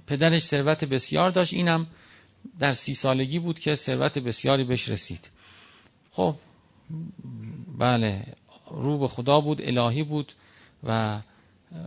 پدرش 0.07 0.41
ثروت 0.41 0.83
بسیار 0.83 1.29
داشت. 1.29 1.53
اینم 1.53 1.87
در 2.59 2.73
سی 2.73 2.95
سالگی 2.95 3.39
بود 3.39 3.59
که 3.59 3.75
ثروت 3.75 4.17
بسیاری 4.17 4.63
بهش 4.63 4.89
رسید. 4.89 5.29
خب 6.11 6.35
بله 7.77 8.23
رو 8.71 8.97
به 8.97 9.07
خدا 9.07 9.41
بود 9.41 9.61
الهی 9.61 10.03
بود 10.03 10.33
و 10.83 11.19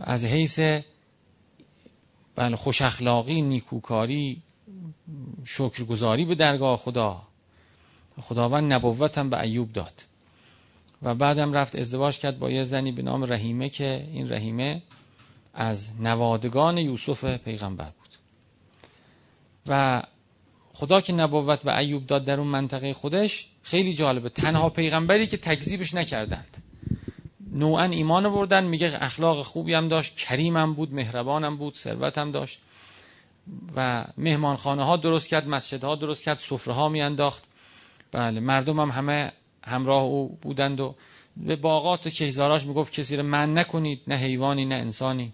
از 0.03 0.25
حیث 0.25 0.59
بله 2.35 2.55
خوش 2.55 2.81
اخلاقی 2.81 3.41
نیکوکاری 3.41 4.41
شکرگزاری 5.45 6.25
به 6.25 6.35
درگاه 6.35 6.77
خدا. 6.77 7.21
خداوند 8.21 8.73
نبوتم 8.73 9.29
به 9.29 9.41
ایوب 9.41 9.73
داد. 9.73 10.03
و 11.03 11.15
بعدم 11.15 11.53
رفت 11.53 11.75
ازدواج 11.75 12.19
کرد 12.19 12.39
با 12.39 12.51
یه 12.51 12.63
زنی 12.63 12.91
به 12.91 13.01
نام 13.01 13.23
رحیمه 13.23 13.69
که 13.69 14.07
این 14.13 14.29
رحیمه 14.29 14.81
از 15.53 15.89
نوادگان 15.99 16.77
یوسف 16.77 17.25
پیغمبر 17.25 17.85
بود. 17.85 18.09
و 19.67 20.03
خدا 20.73 21.01
که 21.01 21.13
نبوت 21.13 21.61
به 21.61 21.77
ایوب 21.77 22.05
داد 22.05 22.25
در 22.25 22.39
اون 22.39 22.47
منطقه 22.47 22.93
خودش 22.93 23.47
خیلی 23.63 23.93
جالبه. 23.93 24.29
تنها 24.29 24.69
پیغمبری 24.69 25.27
که 25.27 25.37
تکذیبش 25.37 25.93
نکردند. 25.93 26.63
نوعا 27.51 27.83
ایمان 27.83 28.29
بردن 28.29 28.63
میگه 28.63 28.97
اخلاق 29.01 29.41
خوبی 29.41 29.73
هم 29.73 29.87
داشت 29.87 30.17
کریمم 30.17 30.73
بود 30.73 30.93
مهربانم 30.93 31.57
بود 31.57 31.75
ثروتم 31.75 32.31
داشت. 32.31 32.59
و 33.75 34.05
مهمانخانه 34.17 34.83
ها 34.83 34.97
درست 34.97 35.27
کرد 35.27 35.47
مسجد 35.47 35.79
درست 35.79 36.23
کرد 36.23 36.37
سفره 36.37 36.73
ها 36.73 36.89
میانداخت. 36.89 37.43
بله 38.11 38.39
مردم 38.39 38.79
هم 38.79 38.89
همه 38.89 39.31
همراه 39.63 40.03
او 40.03 40.37
بودند 40.41 40.79
و 40.79 40.95
به 41.37 41.55
باغات 41.55 42.07
و 42.07 42.09
کیزاراش 42.09 42.65
می‌گفت 42.65 42.93
کسی 42.93 43.17
رو 43.17 43.23
من 43.23 43.57
نکنید 43.57 44.01
نه 44.07 44.15
حیوانی 44.15 44.65
نه 44.65 44.75
انسانی. 44.75 45.33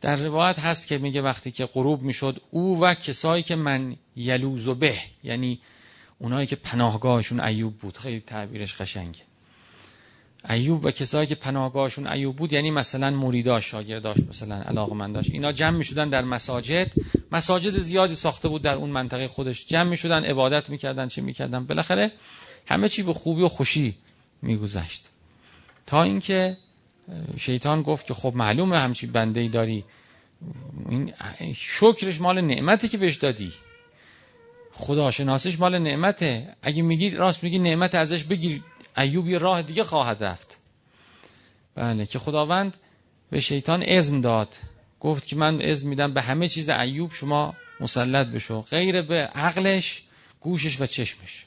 در 0.00 0.16
روایت 0.16 0.58
هست 0.58 0.86
که 0.86 0.98
میگه 0.98 1.22
وقتی 1.22 1.50
که 1.50 1.66
غروب 1.66 2.02
می‌شد 2.02 2.40
او 2.50 2.80
و 2.80 2.94
کسایی 2.94 3.42
که 3.42 3.56
من 3.56 3.96
یلوز 4.16 4.68
و 4.68 4.74
به 4.74 4.94
یعنی 5.24 5.60
اونایی 6.18 6.46
که 6.46 6.56
پناهگاهشون 6.56 7.40
ایوب 7.40 7.78
بود. 7.78 7.96
خیلی 7.96 8.20
تعبیرش 8.20 8.80
قشنگه. 8.80 9.20
ایوب 10.48 10.84
و 10.84 10.90
کسایی 10.90 11.26
که 11.26 11.34
پناهگاهشون 11.34 12.06
ایوب 12.06 12.36
بود 12.36 12.52
یعنی 12.52 12.70
مثلا 12.70 13.10
مریداش 13.10 13.70
شاگرداش 13.70 14.16
مثلا 14.30 14.54
علاقمنداش 14.54 15.30
اینا 15.30 15.52
جمع 15.52 15.76
می‌شدن 15.76 16.08
در 16.08 16.22
مساجد. 16.22 16.92
مساجد 17.32 17.78
زیادی 17.78 18.14
ساخته 18.14 18.48
بود 18.48 18.62
در 18.62 18.74
اون 18.74 18.90
منطقه 18.90 19.28
خودش. 19.28 19.66
جمع 19.66 19.90
می‌شدن 19.90 20.24
عبادت 20.24 20.70
می‌کردن 20.70 21.08
چی 21.08 21.20
می‌کردن؟ 21.20 21.66
بالاخره 21.66 22.12
همه 22.66 22.88
چی 22.88 23.02
به 23.02 23.12
خوبی 23.12 23.42
و 23.42 23.48
خوشی 23.48 23.94
میگذشت. 24.42 25.10
تا 25.86 26.02
اینکه 26.02 26.56
شیطان 27.36 27.82
گفت 27.82 28.06
که 28.06 28.14
خب 28.14 28.32
معلومه 28.36 28.78
همچی 28.78 29.06
بنده 29.06 29.40
ای 29.40 29.48
داری. 29.48 29.84
این 30.88 31.12
شکرش 31.54 32.20
مال 32.20 32.40
نعمتی 32.40 32.88
که 32.88 32.98
بهش 32.98 33.16
دادی. 33.16 33.52
خداشناسیش 34.72 35.60
مال 35.60 35.78
نعمته. 35.78 36.54
اگه 36.62 36.82
میگی 36.82 37.10
راست 37.10 37.44
میگی 37.44 37.58
نعمت 37.58 37.94
ازش 37.94 38.24
بگیر. 38.24 38.62
ایوب 38.96 39.28
یه 39.28 39.38
راه 39.38 39.62
دیگه 39.62 39.84
خواهد 39.84 40.24
رفت. 40.24 40.56
بله 41.74 42.06
که 42.06 42.18
خداوند 42.18 42.76
به 43.30 43.40
شیطان 43.40 43.82
اذن 43.86 44.20
داد. 44.20 44.56
گفت 45.00 45.26
که 45.26 45.36
من 45.36 45.62
اذن 45.62 45.88
میدم 45.88 46.14
به 46.14 46.22
همه 46.22 46.48
چیز 46.48 46.68
ایوب 46.68 47.12
شما 47.12 47.54
مسلط 47.80 48.26
بشو. 48.26 48.62
غیر 48.62 49.02
به 49.02 49.14
عقلش 49.16 50.02
گوشش 50.40 50.80
و 50.80 50.86
چشمش. 50.86 51.46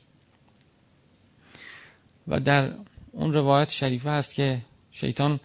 و 2.27 2.39
در 2.39 2.71
اون 3.11 3.33
روایت 3.33 3.69
شریفه 3.69 4.09
هست 4.09 4.33
که 4.33 4.61
شیطان 4.91 5.39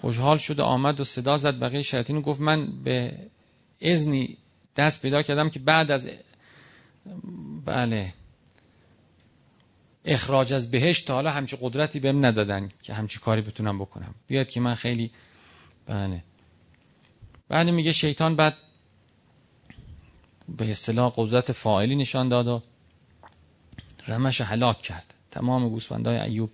خوشحال 0.00 0.38
شد 0.38 0.60
و 0.60 0.62
آمد 0.62 1.00
و 1.00 1.04
صدا 1.04 1.36
زد. 1.36 1.58
بقیه 1.58 1.82
شیاطین 1.82 2.16
و 2.16 2.20
گفت 2.20 2.40
من 2.40 2.82
به 2.84 3.12
اذنی 3.80 4.36
دست 4.76 5.02
پیدا 5.02 5.22
کردم 5.22 5.50
که 5.50 5.58
بعد 5.58 5.90
از 5.90 6.10
بله. 7.64 8.14
اخراج 10.04 10.52
از 10.52 10.70
بهشت 10.70 11.06
تا 11.06 11.14
حالا 11.14 11.30
همچی 11.30 11.58
قدرتی 11.60 12.00
بهم 12.00 12.26
ندادن 12.26 12.68
که 12.82 12.94
همچی 12.94 13.18
کاری 13.18 13.40
بتونم 13.40 13.78
بکنم. 13.78 14.14
بیاد 14.26 14.48
که 14.48 14.60
من 14.60 14.74
خیلی 14.74 15.10
بله. 15.86 16.24
بعد 17.48 17.68
میگه 17.68 17.92
شیطان 17.92 18.36
بعد 18.36 18.56
به 20.48 20.70
اصطلاح 20.70 21.12
قدرت 21.16 21.52
فاعلی 21.52 21.96
نشان 21.96 22.28
داد 22.28 22.48
و 22.48 22.62
رمش 24.08 24.40
هلاک 24.40 24.82
کرد. 24.82 25.14
تمام 25.30 25.68
گوسفندای 25.68 26.18
ایوب 26.18 26.50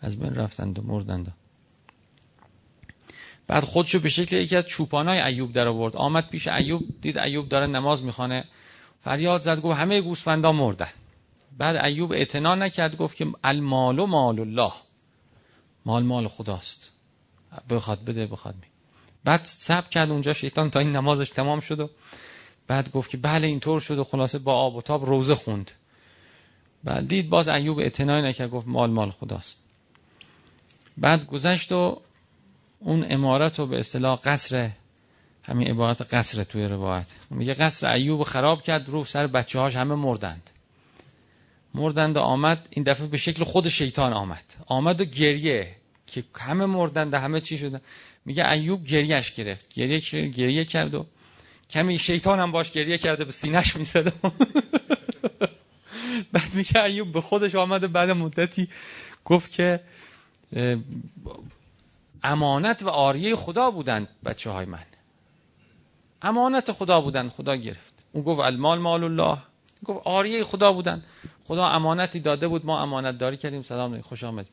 از 0.00 0.18
بین 0.18 0.34
رفتند 0.34 0.78
و 0.78 0.82
مردند. 0.82 1.34
بعد 3.46 3.64
خودشو 3.64 4.00
به 4.00 4.08
شکل 4.08 4.36
یکی 4.36 4.56
از 4.56 4.66
چوپانای 4.66 5.20
ایوب 5.20 5.52
در 5.52 5.66
آورد. 5.66 5.96
آمد 5.96 6.28
پیش 6.30 6.48
ایوب 6.48 6.82
دید 7.00 7.18
ایوب 7.18 7.48
داره 7.48 7.66
نماز 7.66 8.02
می‌خوانه 8.02 8.44
فریاد 9.00 9.40
زد 9.40 9.60
گفت 9.60 9.78
همه 9.78 10.00
گوسفندا 10.00 10.52
مردن. 10.52 10.88
بعد 11.58 11.76
ایوب 11.76 12.12
اعتنا 12.12 12.54
نکرد 12.54 12.96
گفت 12.96 13.16
که 13.16 13.26
المال 13.44 13.98
و 13.98 14.06
مال 14.06 14.40
الله. 14.40 14.72
مال 15.86 16.02
مال 16.02 16.28
خداست. 16.28 16.92
بخواد 17.70 18.04
بده 18.04 18.26
بخواد 18.26 18.54
می. 18.54 18.66
بعد 19.24 19.40
سب 19.44 19.90
کرد 19.90 20.10
اونجا 20.10 20.32
شیطان 20.32 20.70
تا 20.70 20.80
این 20.80 20.92
نمازش 20.92 21.30
تمام 21.30 21.60
شد 21.60 21.80
و 21.80 21.90
بعد 22.66 22.90
گفت 22.90 23.10
که 23.10 23.16
بله 23.16 23.46
اینطور 23.46 23.80
شد 23.80 23.98
و 23.98 24.04
خلاصه 24.04 24.38
با 24.38 24.54
آب 24.54 24.76
و 24.76 24.82
تاب 24.82 25.06
روزه 25.06 25.34
خوند. 25.34 25.70
بعد 26.84 27.08
دید 27.08 27.30
باز 27.30 27.48
ایوب 27.48 27.78
اعتنای 27.78 28.22
نکرد 28.22 28.50
گفت 28.50 28.68
مال 28.68 28.90
مال 28.90 29.10
خداست. 29.10 29.58
بعد 30.98 31.26
گذشت 31.26 31.72
و 31.72 32.00
اون 32.80 33.06
امارت 33.08 33.58
رو 33.58 33.66
به 33.66 33.78
اصطلاح 33.78 34.20
قصر 34.24 34.70
همین 35.42 35.68
عبارت 35.68 36.14
قصر 36.14 36.44
توی 36.44 36.64
روایت. 36.64 37.12
میگه 37.30 37.54
قصر 37.54 37.92
ایوب 37.92 38.22
خراب 38.22 38.62
کرد 38.62 38.88
رو 38.88 39.04
سر 39.04 39.26
بچه 39.26 39.58
هاش 39.58 39.76
همه 39.76 39.94
مردند. 39.94 40.50
مردند 41.76 42.16
و 42.16 42.20
آمد. 42.20 42.68
این 42.70 42.84
دفعه 42.84 43.06
به 43.06 43.16
شکل 43.16 43.44
خود 43.44 43.68
شیطان 43.68 44.12
آمد. 44.12 44.44
آمد 44.66 45.00
و 45.00 45.04
گریه 45.04 45.76
که 46.06 46.24
همه 46.38 46.66
مردند 46.66 47.14
و 47.14 47.18
همه 47.18 47.40
چی 47.40 47.58
شدن 47.58 47.80
میگه 48.24 48.50
ایوب 48.50 48.84
گریهش 48.84 49.34
گرفت. 49.34 49.74
گریه 49.74 50.28
گریه 50.28 50.64
کرد 50.64 50.94
و 50.94 51.06
کمی 51.70 51.98
شیطان 51.98 52.38
هم 52.38 52.52
باش 52.52 52.72
گریه 52.72 52.98
کرده 52.98 53.24
به 53.24 53.32
سینش 53.32 53.76
می‌زد. 53.76 54.12
بعد 56.32 56.54
میگه 56.54 56.82
ایوب 56.82 57.12
به 57.12 57.20
خودش 57.20 57.54
آمد 57.54 57.92
بعد 57.92 58.10
مدتی 58.10 58.68
گفت 59.24 59.52
که 59.52 59.80
امانت 62.24 62.82
و 62.82 62.88
آریه 62.88 63.36
خدا 63.36 63.70
بودند 63.70 64.08
بچه 64.24 64.50
های 64.50 64.66
من. 64.66 64.84
امانت 66.22 66.72
خدا 66.72 67.00
بودن. 67.00 67.28
خدا 67.28 67.56
گرفت. 67.56 67.94
اون 68.12 68.24
گفت 68.24 68.40
المال 68.40 68.78
مال 68.78 69.04
الله. 69.04 69.38
گفت 69.84 70.06
آریه 70.06 70.44
خدا 70.44 70.72
بودن. 70.72 71.04
خدا 71.46 71.68
امانتی 71.68 72.20
داده 72.20 72.48
بود 72.48 72.66
ما 72.66 72.82
امانت 72.82 73.18
داری 73.18 73.36
کردیم. 73.36 73.62
سلام 73.62 74.00
خوش 74.00 74.24
آمدید. 74.24 74.52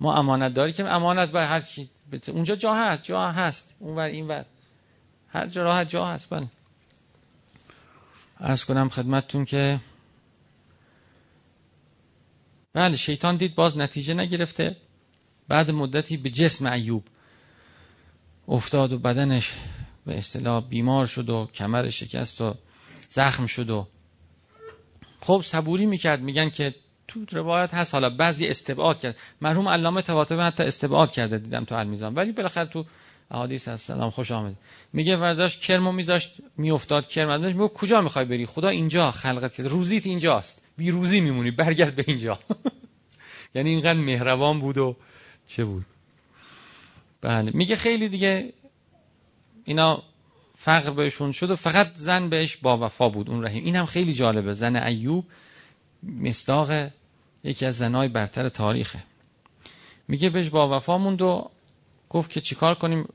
ما 0.00 0.16
امانت 0.16 0.54
داری 0.54 0.72
که 0.72 0.84
امانت 0.84 1.30
بر 1.30 1.46
هر 1.46 1.60
چی. 1.60 1.88
اونجا 2.28 2.56
جا 2.56 2.74
هست 2.74 3.02
جا 3.02 3.30
هست. 3.32 3.74
اون 3.78 3.96
ور 3.96 4.04
این 4.04 4.28
ور. 4.28 4.44
هر 5.28 5.46
جا 5.46 5.62
راحت 5.62 5.88
جا 5.88 6.06
هست. 6.06 6.30
بله. 6.30 6.46
ارز 8.40 8.64
کنم 8.64 8.88
خدمتتون 8.88 9.44
که 9.44 9.80
بله 12.72 12.96
شیطان 12.96 13.36
دید 13.36 13.54
باز 13.54 13.78
نتیجه 13.78 14.14
نگرفته. 14.14 14.76
بعد 15.48 15.70
مدتی 15.70 16.16
به 16.16 16.30
جسم 16.30 16.66
ایوب 16.66 17.04
افتاد 18.48 18.92
و 18.92 18.98
بدنش 18.98 19.54
به 20.06 20.18
اصطلاح 20.18 20.68
بیمار 20.68 21.06
شد 21.06 21.30
و 21.30 21.48
کمر 21.54 21.88
شکست 21.88 22.40
و 22.40 22.54
زخم 23.08 23.46
شد 23.46 23.70
و 23.70 23.86
خب 25.20 25.42
صبوری 25.44 25.86
می‌کرد 25.86 26.20
میگن 26.20 26.50
که 26.50 26.74
تو 27.08 27.20
روایت 27.32 27.74
هست 27.74 27.94
حالا 27.94 28.10
بعضی 28.10 28.46
استبعاد 28.46 29.00
کرد. 29.00 29.16
مرحوم 29.40 29.68
علامه 29.68 30.02
طباطبایی 30.02 30.46
حتی 30.46 30.62
استبعاد 30.62 31.12
کرده 31.12 31.38
دیدم 31.38 31.64
تو 31.64 31.74
المیزان. 31.74 32.14
ولی 32.14 32.32
بالاخره 32.32 32.66
تو 32.66 32.84
احادیث 33.30 33.68
هست. 33.68 33.86
سلام 33.86 34.10
خوش 34.10 34.30
آمد 34.30 34.54
میگه 34.92 35.16
ورداش 35.16 35.58
کرمو 35.58 35.92
میذاشت 35.92 36.34
میافتاد 36.56 37.06
کرم 37.06 37.28
ازش 37.28 37.54
میگه 37.54 37.68
کجا 37.68 38.00
می‌خوای 38.00 38.24
بری؟ 38.24 38.46
خدا 38.46 38.68
اینجا 38.68 39.10
خلقت 39.10 39.54
کرد 39.54 39.66
روزیت 39.66 40.06
اینجاست. 40.06 40.62
بی 40.76 40.90
روزی 40.90 41.20
میمونی. 41.20 41.50
برگرد 41.50 41.94
به 41.96 42.04
اینجا. 42.06 42.38
یعنی 43.54 43.70
اینقدر 43.70 44.00
مهربان 44.00 44.58
بود 44.58 44.78
و 44.78 44.96
چه 45.46 45.64
بود. 45.64 45.86
بله. 47.20 47.50
میگه 47.54 47.76
خیلی 47.76 48.08
دیگه 48.08 48.52
اینا 49.64 50.02
فقر 50.62 50.90
بهشون 50.90 51.32
شد 51.32 51.50
و 51.50 51.56
فقط 51.56 51.94
زن 51.94 52.28
بهش 52.28 52.56
با 52.56 52.78
وفا 52.78 53.08
بود 53.08 53.30
اون 53.30 53.44
رحیم. 53.44 53.64
این 53.64 53.76
هم 53.76 53.86
خیلی 53.86 54.12
جالبه. 54.12 54.54
زن 54.54 54.76
ایوب 54.76 55.26
مستاق 56.02 56.90
یکی 57.44 57.66
از 57.66 57.76
زنای 57.76 58.08
برتر 58.08 58.48
تاریخه. 58.48 59.02
میگه 60.08 60.30
بهش 60.30 60.48
با 60.48 60.76
وفا 60.76 60.98
موند 60.98 61.22
و 61.22 61.50
گفت 62.08 62.30
که 62.30 62.40
چیکار 62.40 62.74
کنیم؟ 62.74 63.08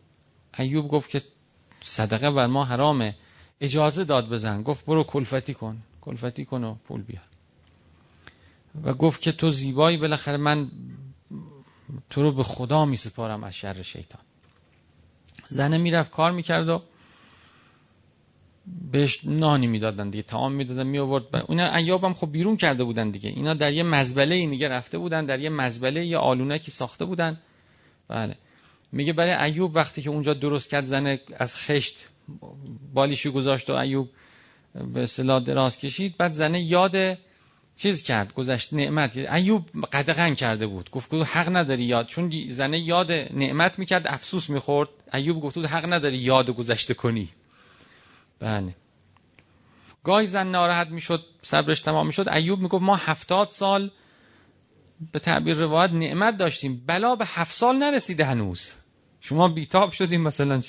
ایوب 0.60 0.88
گفت 0.88 1.10
که 1.10 1.22
صدقه 1.82 2.32
بر 2.32 2.48
ما 2.48 2.66
حرامه. 2.66 3.16
اجازه 3.62 4.04
داد 4.04 4.30
بزن 4.30 4.64
گفت 4.64 4.86
برو 4.86 5.04
کلفتی 5.04 5.54
کن. 5.54 5.78
کلفتی 6.02 6.46
کن 6.46 6.64
و 6.64 6.76
پول 6.88 7.02
بیار. 7.02 7.24
و 8.84 8.94
گفت 8.94 9.22
که 9.22 9.32
تو 9.32 9.52
زیبایی 9.52 9.98
بالاخره 9.98 10.38
من 10.38 10.72
تو 12.10 12.22
رو 12.22 12.32
به 12.32 12.44
خدا 12.44 12.86
می 12.86 12.96
سپارم 12.96 13.44
از 13.44 13.56
شر 13.56 13.82
شیطان. 13.82 14.22
زنه 15.48 15.78
می‌رفت 15.78 16.12
کار 16.12 16.32
می‌کرد 16.32 16.70
و 16.70 16.82
بهش 18.96 19.20
نانی 19.26 19.68
می‌دادن 19.68 20.10
دیگه 20.10 20.24
تعام 20.24 20.54
می‌دادن 20.54 20.88
می 20.88 21.00
آورد 21.00 21.24
اینا 21.50 21.76
ایاب 21.76 22.04
هم 22.04 22.14
خب 22.14 22.32
بیرون 22.32 22.58
کرده 22.58 22.84
بودن 22.84 23.10
دیگه. 23.10 23.30
اینا 23.30 23.54
در 23.54 23.74
یه 23.74 23.84
مزبله 23.84 24.36
ای 24.36 24.48
دیگه 24.48 24.70
رفته 24.70 24.98
بودن 24.98 25.26
در 25.26 25.40
یه 25.40 25.50
مزبله 25.50 26.06
یه 26.06 26.18
آلونکی 26.18 26.72
ساخته 26.72 27.06
بودن. 27.06 27.40
بله. 28.08 28.36
میگه 28.92 29.14
برای 29.14 29.52
ایوب 29.52 29.76
وقتی 29.76 30.02
که 30.02 30.10
اونجا 30.10 30.34
درست 30.34 30.70
کرد 30.70 30.84
زنه 30.84 31.20
از 31.38 31.56
خشت 31.56 31.96
بالیشو 32.94 33.32
گذاشت 33.32 33.70
و 33.70 33.74
ایوب 33.74 34.10
به 34.94 35.02
اصطلاح 35.02 35.44
دراز 35.44 35.78
کشید. 35.78 36.18
بعد 36.18 36.32
زنه 36.32 36.62
یاد 36.62 37.18
چیز 37.78 38.04
کرد 38.04 38.34
گذشت 38.34 38.74
نعمت. 38.74 39.18
ایوب 39.18 39.66
قدغن 39.94 40.34
کرده 40.34 40.68
بود. 40.68 40.90
گفت 40.90 41.14
حق 41.14 41.56
نداری 41.56 41.84
یاد 41.84 42.06
چون 42.06 42.32
زنه 42.50 42.80
یاد 42.80 43.12
نعمت 43.12 43.80
می‌کرد 43.80 44.08
افسوس 44.08 44.50
می‌خورد. 44.50 44.90
ایوب 45.14 45.42
گفت 45.42 45.58
حق 45.58 45.94
نداری 45.94 46.18
یاد 46.18 46.50
گذشته 46.50 46.94
کنی. 46.94 47.30
بله. 48.40 48.76
گاهی 50.06 50.26
زن 50.26 50.48
ناراحت 50.48 50.88
می‌شد 50.88 51.26
صبرش 51.42 51.82
تمام 51.82 52.06
می‌شد. 52.08 52.30
ایوب 52.30 52.60
می‌گفت 52.60 52.84
ما 52.84 52.96
هفتاد 52.96 53.50
سال 53.50 53.92
به 55.12 55.20
تعبیر 55.20 55.58
روایت 55.58 55.92
نعمت 55.92 56.38
داشتیم. 56.38 56.84
بلا 56.88 57.16
به 57.16 57.26
هفت 57.28 57.54
سال 57.54 57.76
نرسیده 57.76 58.26
هنوز. 58.26 58.72
شما 59.22 59.48
بیتاب 59.48 59.92
شدیم 59.92 60.22
مثلا. 60.22 60.62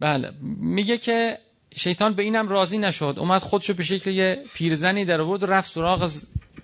بله. 0.00 0.32
میگه 0.60 0.98
که 0.98 1.38
شیطان 1.76 2.14
به 2.14 2.22
اینم 2.22 2.48
راضی 2.48 2.78
نشد. 2.78 3.14
اومد 3.18 3.42
خودشو 3.42 3.74
به 3.74 3.84
شکل 3.84 4.10
یه 4.10 4.44
پیرزنی 4.54 5.04
در 5.04 5.20
آورد 5.20 5.42
و 5.42 5.46
رفت 5.46 5.70
سراغ 5.70 6.10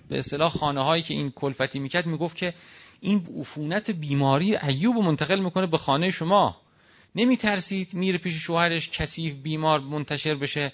به 0.09 0.19
اصطلاح 0.19 0.49
خانه 0.49 0.83
هایی 0.83 1.03
که 1.03 1.13
این 1.13 1.31
کلفتی 1.31 1.79
می‌کرد. 1.79 2.05
می‌گفت 2.05 2.37
که 2.37 2.53
این 2.99 3.27
عفونت 3.39 3.91
بیماری 3.91 4.55
ایوب 4.55 4.97
منتقل 4.97 5.39
می‌کنه 5.39 5.67
به 5.67 5.77
خانه 5.77 6.09
شما. 6.09 6.61
نمی 7.15 7.37
ترسید 7.37 7.93
میره 7.93 8.17
پیش 8.17 8.35
شوهرش 8.35 8.89
کثیف 8.89 9.33
بیمار 9.33 9.79
منتشر 9.79 10.35
بشه. 10.35 10.73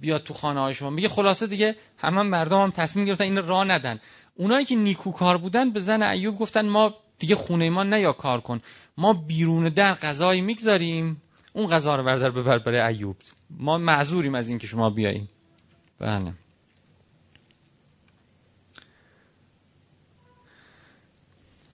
بیاد 0.00 0.22
تو 0.22 0.34
خانه 0.34 0.60
های 0.60 0.74
شما. 0.74 0.90
میگه 0.90 1.08
خلاصه 1.08 1.46
دیگه 1.46 1.76
همه 1.98 2.22
مردم 2.22 2.62
هم 2.62 2.70
تصمیم 2.70 3.06
گرفتن 3.06 3.24
این 3.24 3.46
راه 3.46 3.64
ندن. 3.64 4.00
اونایی 4.34 4.64
که 4.64 4.76
نیکوکار 4.76 5.38
بودن 5.38 5.70
به 5.70 5.80
زن 5.80 6.02
ایوب 6.02 6.38
گفتن 6.38 6.68
ما 6.68 6.94
دیگه 7.18 7.34
خونه 7.34 7.70
ما 7.70 7.82
نیا 7.82 8.12
کار 8.12 8.40
کن. 8.40 8.60
ما 8.96 9.12
بیرون 9.12 9.68
در 9.68 9.94
غذایی 9.94 10.40
می‌گذاریم. 10.40 11.22
اون 11.52 11.66
غذا 11.66 11.96
رو 11.96 12.04
بردار 12.04 12.30
ببر 12.30 12.58
برای 12.58 12.80
ایوب. 12.80 13.16
ما 13.50 13.78
معذوریم 13.78 14.34
از 14.34 14.48
اینکه 14.48 14.66
شما 14.66 14.90
بیاییم. 14.90 15.28
بله. 15.98 16.32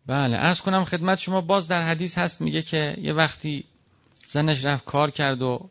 بله 0.07 0.37
ارز 0.37 0.61
کنم 0.61 0.85
خدمت 0.85 1.19
شما 1.19 1.41
باز 1.41 1.69
در 1.69 1.83
حدیث 1.83 2.19
هست 2.19 2.41
میگه 2.41 2.63
که 2.63 2.97
یه 2.99 3.13
وقتی 3.13 3.65
زنش 4.25 4.65
رفت 4.65 4.85
کار 4.85 5.11
کرد 5.11 5.43
و 5.43 5.71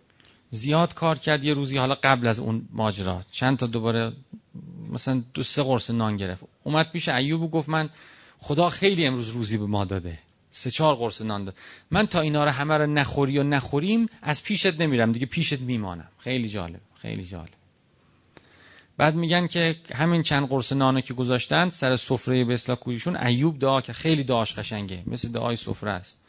زیاد 0.55 0.93
کار 0.93 1.19
کرد 1.19 1.43
یه 1.43 1.53
روزی 1.53 1.77
حالا 1.77 1.95
قبل 2.03 2.27
از 2.27 2.39
اون 2.39 2.67
ماجرا. 2.71 3.21
چند 3.31 3.57
تا 3.57 3.67
دوباره 3.67 4.13
مثلا 4.91 5.23
دو 5.33 5.43
سه 5.43 5.63
قرص 5.63 5.89
نان 5.89 6.17
گرفت. 6.17 6.43
اومد 6.63 6.91
پیش 6.91 7.09
ایوب 7.09 7.41
و 7.41 7.47
گفت 7.47 7.69
من 7.69 7.89
خدا 8.37 8.69
خیلی 8.69 9.05
امروز 9.05 9.29
روزی 9.29 9.57
به 9.57 9.65
ما 9.65 9.85
داده. 9.85 10.19
سه 10.51 10.71
چهار 10.71 10.95
قرص 10.95 11.21
نان 11.21 11.45
داد. 11.45 11.55
من 11.91 12.07
تا 12.07 12.21
اینا 12.21 12.43
رو 12.43 12.49
همه 12.49 12.73
رو 12.77 12.85
نخوری 12.85 13.39
و 13.39 13.43
نخوریم 13.43 14.05
از 14.21 14.43
پیشت 14.43 14.81
نمیرم. 14.81 15.11
دیگه 15.11 15.25
پیشت 15.25 15.59
میمانم. 15.59 16.07
خیلی 16.19 16.49
جالب 16.49 16.79
خیلی 17.01 17.23
جالب. 17.23 17.49
بعد 18.97 19.15
میگن 19.15 19.47
که 19.47 19.75
همین 19.95 20.23
چند 20.23 20.49
قرص 20.49 20.73
نانو 20.73 21.01
که 21.01 21.13
گذاشتن 21.13 21.69
سر 21.69 21.95
سفره 21.95 22.45
به 22.45 22.53
اصلاح 22.53 22.77
کویشون 22.77 23.15
ایوب 23.15 23.59
دعا 23.59 23.81
که 23.81 23.93
خیلی 23.93 24.23
دعاش 24.23 24.53
قشنگه. 24.53 25.03
مثل 25.07 25.31
دعای 25.31 25.55
سفره 25.55 25.91
است. 25.91 26.19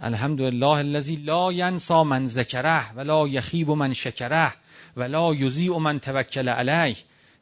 الحمدلله 0.00 0.78
الذی 0.78 1.16
لا 1.16 1.52
ینسا 1.52 2.04
من 2.04 2.26
ذکره 2.26 2.92
ولا 2.92 3.28
یخیب 3.28 3.70
من 3.70 3.92
شکره 3.92 4.52
ولا 4.96 5.34
یضیع 5.34 5.78
من 5.78 6.00
توکل 6.00 6.48
علیه 6.48 6.96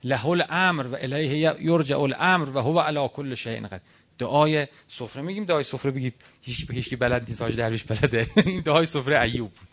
له 0.04 0.26
الامر 0.26 0.86
و 0.86 0.94
الیه 0.94 1.56
یرجع 1.60 2.00
الامر 2.00 2.50
و 2.50 2.60
هو 2.60 2.78
علی 2.78 3.08
کل 3.08 3.34
شیء 3.34 3.60
قدیر 3.60 3.80
دعای 4.18 4.66
سفره 4.88 5.22
میگیم 5.22 5.44
دعای 5.44 5.64
سفره 5.64 5.90
بگید 5.90 6.14
هیچ 6.42 6.66
به 6.66 6.74
هیچ 6.74 6.94
بلد 6.94 7.28
نیست 7.28 7.42
حاج 7.42 7.56
درویش 7.56 7.84
بلده 7.84 8.26
این 8.36 8.60
دعای 8.60 8.86
سفره 8.86 9.20
ایوب 9.20 9.50
بود 9.50 9.68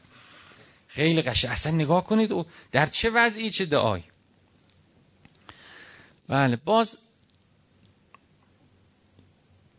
خیلی 0.87 1.21
قشنگ 1.21 1.51
اصلا 1.51 1.71
نگاه 1.71 2.03
کنید 2.03 2.31
و 2.31 2.45
در 2.71 2.85
چه 2.85 3.09
وضعی 3.09 3.49
چه 3.49 3.65
دعایی 3.65 4.03
بله 6.27 6.55
باز 6.55 6.97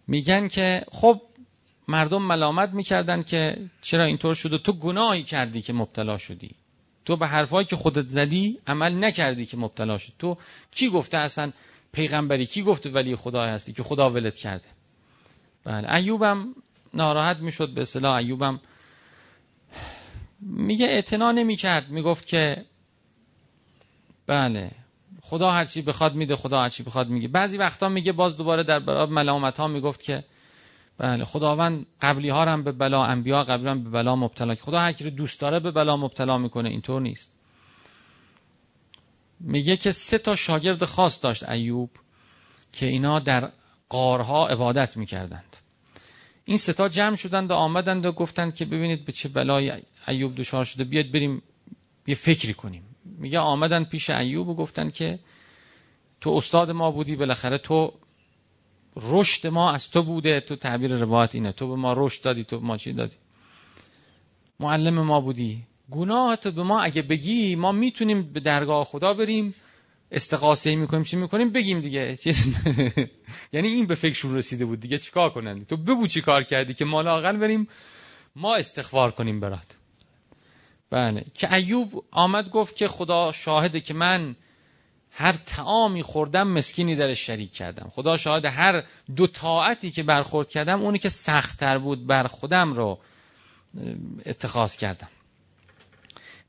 میگن 0.06 0.48
که 0.48 0.84
خب 0.92 1.22
مردم 1.90 2.22
ملامت 2.22 2.70
می‌کردن 2.70 3.22
که 3.22 3.57
چرا 3.81 4.05
اینطور 4.05 4.35
شد 4.35 4.53
و 4.53 4.59
تو 4.59 4.72
گناهی 4.72 5.22
کردی 5.22 5.62
که 5.62 5.72
مبتلا 5.72 6.18
شدی. 6.18 6.50
تو 7.05 7.16
به 7.16 7.26
حرفایی 7.26 7.66
که 7.66 7.76
خودت 7.76 8.07
زدی 8.07 8.59
عمل 8.66 9.05
نکردی 9.05 9.46
که 9.46 9.57
مبتلا 9.57 9.98
شد. 9.98 10.12
تو 10.18 10.37
کی 10.70 10.88
گفته 10.88 11.18
اصلا 11.18 11.53
پیغمبری؟ 11.92 12.46
کی 12.46 12.62
گفته 12.62 12.90
ولی 12.90 13.16
خدا 13.16 13.42
هستی 13.42 13.72
که 13.72 13.83
خدا 13.83 14.11
ولت 14.11 14.37
کرده؟ 14.37 14.68
بله 15.64 15.94
ایوبم 15.94 16.55
ناراحت 16.94 17.37
می‌شد 17.37 17.68
به 17.68 17.81
اصطلاح 17.83 18.16
ایوبم 18.16 18.61
میگه 20.40 20.87
اعتنا 20.87 21.33
نمی‌کرد 21.33 21.88
می‌گفت 21.88 22.26
که 22.26 22.64
بله 24.26 24.70
خدا 25.22 25.50
هرچی 25.50 25.83
بخواد 25.83 26.14
میده 26.14 26.37
خدا 26.37 26.62
هرچی 26.62 26.83
بخواد 26.83 27.09
میگه. 27.09 27.29
بعضی 27.29 27.57
وقتا 27.57 27.88
میگه 27.88 28.12
باز 28.12 28.37
دوباره 28.37 28.62
در 28.62 28.79
برابر 28.79 29.12
ملامت 29.12 29.59
ها 29.59 29.68
می‌گفت 29.68 30.03
که 30.03 30.24
بله 31.00 31.24
خداوند 31.24 31.86
قبلی 32.02 32.28
ها 32.28 32.44
هم 32.44 32.62
به 32.62 32.72
بلا 32.72 33.04
انبیا 33.04 33.44
قبلی 33.44 33.68
هم 33.68 33.84
به 33.84 33.90
بلا 33.90 34.16
مبتلا 34.16 34.54
خدا 34.54 34.80
هر 34.80 34.92
کی 34.92 35.04
رو 35.04 35.10
دوست 35.10 35.40
داره 35.40 35.60
به 35.60 35.70
بلا 35.70 35.96
مبتلا 35.96 36.38
می‌کنه 36.38 36.68
اینطور 36.68 37.02
نیست. 37.02 37.32
میگه 39.40 39.76
که 39.76 39.92
سه 39.92 40.18
تا 40.18 40.34
شاگرد 40.36 40.84
خاص 40.84 41.24
داشت 41.24 41.48
ایوب 41.48 41.90
که 42.72 42.86
اینا 42.86 43.18
در 43.18 43.50
قارها 43.88 44.48
عبادت 44.48 44.96
می‌کردند. 44.96 45.56
این 46.44 46.56
ستا 46.56 46.88
جمع 46.88 47.16
شدند 47.16 47.50
و 47.50 47.54
آمدند 47.54 48.06
و 48.06 48.12
گفتند 48.12 48.54
که 48.54 48.64
ببینید 48.64 49.04
به 49.04 49.12
چه 49.12 49.28
بلای 49.28 49.72
ایوب 50.08 50.34
دچار 50.34 50.64
شده. 50.64 50.84
بیاد 50.84 51.10
بریم 51.10 51.42
یه 52.06 52.14
فکری 52.14 52.54
کنیم. 52.54 52.82
میگه 53.04 53.38
آمدند 53.38 53.88
پیش 53.88 54.10
ایوب 54.10 54.48
و 54.48 54.54
گفتند 54.54 54.92
که 54.92 55.18
تو 56.20 56.30
استاد 56.30 56.70
ما 56.70 56.90
بودی 56.90 57.16
بالاخره 57.16 57.58
تو 57.58 57.92
رشد 58.96 59.46
ما 59.46 59.72
از 59.72 59.90
تو 59.90 60.03
بوده 60.03 60.40
تو 60.40 60.57
تعبیر 60.57 60.96
روایت 60.96 61.35
اینه. 61.35 61.53
تو 61.53 61.68
به 61.68 61.76
ما 61.76 61.94
رشد 61.96 62.24
دادی 62.24 62.44
تو 62.44 62.61
ما 62.61 62.76
چی 62.76 62.92
دادی؟ 62.92 63.16
معلم 64.61 65.03
ما 65.03 65.20
بودی. 65.20 65.62
گناهتو 65.90 66.50
به 66.50 66.62
ما 66.62 66.81
اگه 66.81 67.03
بگی 67.03 67.57
ما 67.57 67.72
می‌تونیم 67.72 68.33
به 68.33 68.40
درگاه 68.40 68.85
خدا 68.85 69.14
بریم 69.14 69.55
استقاسه 70.12 70.76
می‌کنیم 70.76 71.05
چی 71.05 71.16
می‌کنیم؟ 71.16 71.50
بگیم 71.50 71.81
دیگه. 71.81 72.18
یعنی 73.53 73.68
این 73.68 73.87
به 73.87 73.94
فکرشون 73.94 74.37
رسیده 74.37 74.64
بود 74.64 74.81
دیگه. 74.81 74.98
چیکار 74.98 75.31
کنن؟ 75.31 75.64
تو 75.64 75.76
بگو 75.76 76.07
چی 76.07 76.20
کار 76.20 76.42
کردی 76.42 76.74
که 76.74 76.85
ما 76.85 77.03
لاقل 77.03 77.37
بریم 77.37 77.68
ما 78.37 78.57
استغفار 78.57 79.11
کنیم 79.11 79.40
برات. 79.40 79.76
بله. 80.90 81.24
که 81.35 81.55
ایوب 81.55 82.05
آمد 82.11 82.50
گفت 82.50 82.76
که 82.76 82.88
خدا 82.88 83.33
شاهده 83.33 83.81
که 83.81 83.94
من 83.94 84.37
هر 85.10 85.32
تعامی 85.32 86.02
خوردم 86.02 86.48
مسکینی 86.48 86.96
در 86.96 87.14
شریک 87.14 87.52
کردم. 87.52 87.88
خدا 87.94 88.16
شاهد 88.16 88.44
هر 88.44 88.82
دو 89.16 89.26
طاعتی 89.26 89.90
که 89.90 90.02
برخورد 90.02 90.48
کردم 90.48 90.82
اونی 90.82 90.98
که 90.98 91.08
سختتر 91.08 91.78
بود 91.78 92.06
بر 92.06 92.26
خودم 92.26 92.72
رو 92.72 92.98
اتخاذ 94.26 94.76
کردم. 94.76 95.08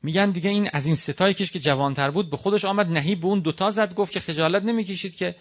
میگن 0.04 0.32
دیگه 0.32 0.50
این 0.50 0.70
از 0.74 0.86
این 0.86 0.96
ستایی 0.96 1.34
کش 1.34 1.52
که 1.52 1.60
جوانتر 1.60 2.12
بود 2.12 2.30
به 2.30 2.38
خودش 2.38 2.66
آمد 2.66 2.88
نهی 2.88 3.16
به 3.16 3.26
اون 3.26 3.40
دوتا 3.40 3.70
زد 3.70 3.94
گفت 3.94 4.12
که 4.12 4.20
خجالت 4.20 4.64
نمی‌کشید 4.64 5.16
که 5.16 5.36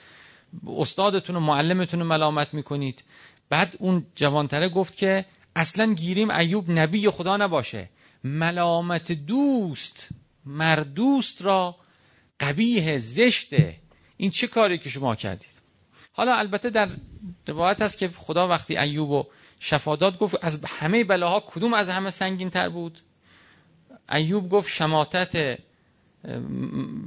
استادتون 0.67 1.37
و 1.37 1.41
معلمتون 1.41 2.01
رو 2.01 2.07
ملامت 2.07 2.55
می‌کنید. 2.55 3.05
بعد 3.49 3.77
اون 3.79 4.07
جوانتره 4.15 4.69
گفت 4.69 4.97
که 4.97 5.25
اصلا 5.57 5.95
گیریم 5.95 6.31
ایوب 6.31 6.71
نبی 6.71 7.11
خدا 7.11 7.37
نباشه. 7.37 7.89
ملامت 8.25 9.13
دوست 9.13 10.09
مردوست 10.47 11.43
را 11.43 11.77
قبیه 12.41 12.99
زشته 12.99 13.77
این 14.17 14.31
چه 14.31 14.47
کاری 14.47 14.79
که 14.79 14.91
شما 14.91 15.15
کردید؟ 15.15 15.51
حالا 16.13 16.35
البته 16.37 16.71
در 16.71 16.89
روایت 17.47 17.83
هست 17.83 17.99
که 17.99 18.09
خدا 18.09 18.49
وقتی 18.49 18.77
ایوب 18.77 19.11
و 19.11 19.27
شفادات 19.61 20.19
گفت 20.19 20.37
از 20.45 20.65
همه 20.65 21.05
بلاها 21.05 21.41
کدوم 21.47 21.75
از 21.75 21.89
همه 21.89 22.11
سنگین 22.11 22.51
تر 22.51 22.69
بود؟ 22.69 23.01
ایوب 24.13 24.49
گفت 24.49 24.69
شماتت 24.73 25.59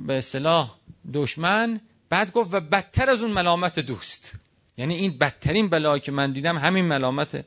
به 0.07 0.17
اصطلاح 0.17 0.75
دشمن 1.13 1.79
بعد 2.09 2.31
گفت 2.31 2.53
و 2.53 2.59
بدتر 2.59 3.09
از 3.09 3.21
اون 3.21 3.31
ملامت 3.31 3.79
دوست. 3.79 4.31
یعنی 4.77 4.95
این 4.95 5.17
بدترین 5.17 5.69
بلایی 5.69 6.01
که 6.01 6.11
من 6.11 6.31
دیدم 6.31 6.57
همین 6.57 6.85
ملامت 6.85 7.45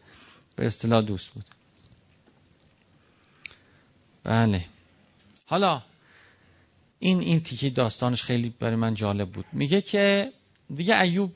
به 0.57 0.67
اصطلاح 0.67 1.03
دوست 1.03 1.31
بود. 1.31 1.45
بله. 4.25 4.65
حالا 5.47 5.83
این 6.99 7.21
این 7.21 7.41
تیکی 7.41 7.71
داستانش 7.71 8.23
خیلی 8.23 8.55
برای 8.61 8.77
من 8.77 8.95
جالب 8.95 9.31
بود. 9.31 9.45
میگه 9.53 9.81
که 9.81 10.33
دیگه 10.75 11.01
ایوب 11.01 11.33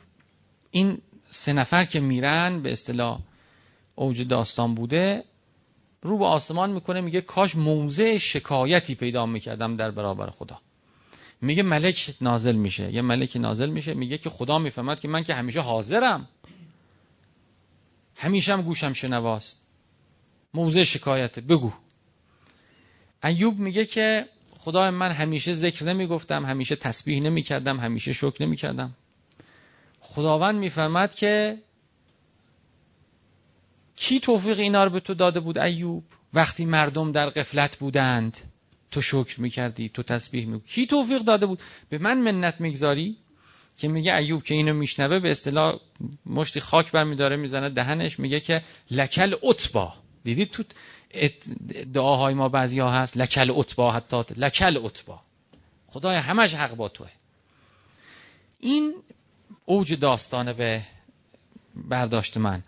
این 0.71 0.99
سه 1.31 1.53
نفر 1.53 1.85
که 1.85 2.01
میرن 2.01 2.63
به 2.63 2.73
اصطلاح 2.73 3.21
اوج 3.95 4.23
داستان 4.23 4.75
بوده 4.75 5.25
رو 6.03 6.19
به 6.19 6.25
آسمان 6.27 6.73
می‌کنه 6.73 7.01
میگه 7.01 7.21
کاش 7.21 7.57
موضع 7.57 8.19
شکایتی 8.19 8.95
پیدا 8.95 9.27
می‌کردم 9.27 9.77
در 9.77 9.91
برابر 9.91 10.31
خدا. 10.31 10.61
میگه 11.41 11.63
ملک 11.63 12.15
نازل 12.21 12.57
میشه. 12.57 12.93
یه 12.93 13.03
ملک 13.03 13.37
نازل 13.37 13.71
میشه 13.71 13.95
میگه 13.95 14.19
که 14.19 14.31
خدا 14.31 14.59
می‌فهمد 14.59 15.01
که 15.01 15.09
من 15.09 15.25
که 15.25 15.35
همیشه 15.35 15.61
حاضرم. 15.61 16.29
همیشه 18.15 18.53
هم 18.53 18.63
گوشم 18.63 18.93
شنواست. 18.93 19.61
موضع 20.55 20.85
شکایته 20.85 21.41
بگو. 21.41 21.73
ایوب 23.25 23.59
میگه 23.59 23.87
که 23.87 24.27
خدا 24.63 24.91
من 24.91 25.11
همیشه 25.11 25.55
ذکر 25.55 25.85
نمی‌گفتم 25.85 26.45
همیشه 26.45 26.77
تسبیح 26.77 27.23
نمی‌کردم 27.23 27.81
همیشه 27.81 28.13
شکر 28.13 28.43
نمی‌کردم. 28.43 28.97
خداوند 30.01 30.59
می‌فهمد 30.59 31.15
که 31.15 31.59
کی 33.97 34.21
توفیق 34.21 34.59
اینا 34.59 34.85
رو 34.85 34.91
به 34.91 35.01
تو 35.01 35.15
داده 35.15 35.41
بود 35.41 35.59
ایوب؟ 35.59 36.05
وقتی 36.35 36.65
مردم 36.65 37.13
در 37.13 37.29
قفلت 37.29 37.77
بودند 37.77 38.39
تو 38.91 39.03
شکر 39.03 39.41
می‌کردی 39.41 39.89
تو 39.89 40.03
تسبیح 40.03 40.47
می‌کردی 40.47 40.71
کی 40.71 40.87
توفیق 40.87 41.23
داده 41.23 41.47
بود؟ 41.47 41.61
به 41.89 41.99
من 41.99 42.19
منت 42.19 42.61
می‌گذاری؟ 42.61 43.17
که 43.79 43.89
میگه 43.89 44.17
ایوب 44.17 44.43
که 44.43 44.55
اینو 44.55 44.75
میشنوه 44.75 45.19
به 45.19 45.31
اصطلاح 45.31 45.79
مشتی 46.27 46.61
خاک 46.61 46.93
برمیداره 46.93 47.37
می‌زنه 47.37 47.69
دهنش 47.69 48.19
میگه 48.19 48.41
که 48.41 48.63
لکل 48.91 49.35
اتبا. 49.43 49.95
دیدید 50.25 50.51
تو 50.51 50.63
دعاهای 51.93 52.35
ما 52.35 52.49
بعضی 52.49 52.81
ها 52.81 52.91
هست. 52.91 53.17
لکل 53.17 53.51
اتبا 53.51 53.93
حتی. 53.93 54.35
لکل 54.37 54.77
اتبا 54.77 55.21
خدای 55.87 56.17
همش 56.17 56.55
حق 56.55 56.75
با 56.75 56.89
توه. 56.89 57.09
این 58.59 58.95
اوج 59.65 59.95
داستانه 59.95 60.53
به 60.53 60.83
برداشت 61.75 62.37
من. 62.37 62.63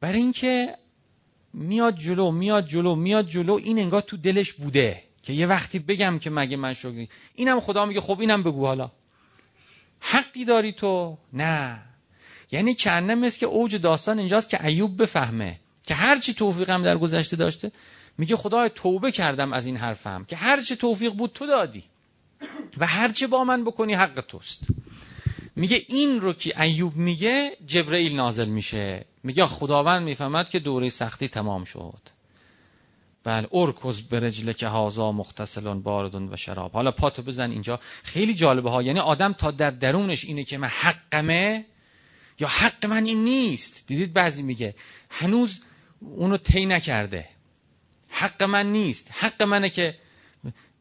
برای 0.00 0.18
اینکه 0.18 0.76
میاد 1.52 1.96
جلو 1.96 2.30
میاد 2.30 2.66
جلو 2.66 2.94
میاد 2.94 3.28
جلو 3.28 3.54
این 3.54 3.78
انگار 3.78 4.00
تو 4.00 4.16
دلش 4.16 4.52
بوده 4.52 5.02
که 5.22 5.32
یه 5.32 5.46
وقتی 5.46 5.78
بگم 5.78 6.18
که 6.18 6.30
مگه 6.30 6.56
من 6.56 6.72
شکری 6.72 7.08
اینم 7.34 7.60
خدا 7.60 7.86
میگه 7.86 8.00
خب 8.00 8.20
اینم 8.20 8.42
بگو 8.42 8.66
حالا. 8.66 8.90
حقی 10.00 10.44
داری 10.44 10.72
تو؟ 10.72 11.18
نه. 11.32 11.82
یعنی 12.52 12.74
کنه 12.74 13.14
مثل 13.14 13.38
که 13.38 13.46
اوج 13.46 13.76
داستان 13.76 14.18
اینجاست 14.18 14.48
که 14.48 14.64
ایوب 14.64 15.02
بفهمه. 15.02 15.60
که 15.86 15.94
هرچی 15.94 16.34
توفیقم 16.34 16.82
در 16.82 16.98
گذشته 16.98 17.36
داشته 17.36 17.72
میگه 18.18 18.36
خدای 18.36 18.70
توبه 18.74 19.12
کردم 19.12 19.52
از 19.52 19.66
این 19.66 19.76
حرفم 19.76 20.24
که 20.24 20.36
هرچی 20.36 20.76
توفیق 20.76 21.12
بود 21.12 21.32
تو 21.34 21.46
دادی. 21.46 21.84
و 22.78 22.86
هرچی 22.86 23.26
با 23.26 23.44
من 23.44 23.64
بکنی 23.64 23.94
حق 23.94 24.24
توست. 24.28 24.60
میگه 25.56 25.84
این 25.88 26.20
رو 26.20 26.32
که 26.32 26.62
ایوب 26.62 26.96
میگه 26.96 27.56
جبرئیل 27.66 28.16
نازل 28.16 28.48
میشه. 28.48 29.04
میگه 29.22 29.46
خداوند 29.46 30.02
می‌فهمد 30.02 30.48
که 30.48 30.58
دوره 30.58 30.88
سختی 30.88 31.28
تمام 31.28 31.64
شد. 31.64 32.00
بله 33.24 33.48
ارکز 33.52 34.02
برجله 34.02 34.54
که 34.54 34.66
هازا 34.66 35.12
مختصلون 35.12 35.82
باردون 35.82 36.32
و 36.32 36.36
شراب. 36.36 36.72
حالا 36.72 36.90
پاتو 36.90 37.22
بزن 37.22 37.50
اینجا. 37.50 37.80
خیلی 38.02 38.34
جالبه 38.34 38.70
ها. 38.70 38.82
یعنی 38.82 38.98
آدم 39.00 39.32
تا 39.32 39.50
در 39.50 39.70
درونش 39.70 40.24
اینه 40.24 40.44
که 40.44 40.58
من 40.58 40.68
حقمه 40.68 41.64
یا 42.40 42.48
حق 42.48 42.86
من 42.86 43.04
این 43.04 43.24
نیست. 43.24 43.84
دیدید 43.86 44.12
بعضی 44.12 44.42
میگه. 44.42 44.74
هنوز 45.10 45.60
اونو 46.16 46.36
طی 46.36 46.66
نکرده. 46.66 47.28
حق 48.10 48.42
من 48.42 48.72
نیست. 48.72 49.10
حق 49.12 49.42
منه 49.42 49.70
که 49.70 49.94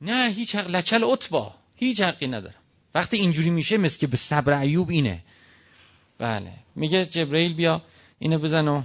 نه 0.01 0.31
هیچ 0.31 0.55
حق 0.55 0.69
لچل 0.69 1.03
اتبا 1.03 1.55
هیچ 1.75 2.01
حقی 2.01 2.27
ندارم. 2.27 2.55
وقتی 2.95 3.17
اینجوری 3.17 3.49
میشه 3.49 3.77
مثل 3.77 3.99
که 3.99 4.07
به 4.07 4.17
صبر 4.17 4.59
ایوب 4.59 4.89
اینه. 4.89 5.23
بله. 6.17 6.53
میگه 6.75 7.05
جبرئیل 7.05 7.53
بیا 7.53 7.81
اینو 8.19 8.39
بزن 8.39 8.67
و 8.67 8.83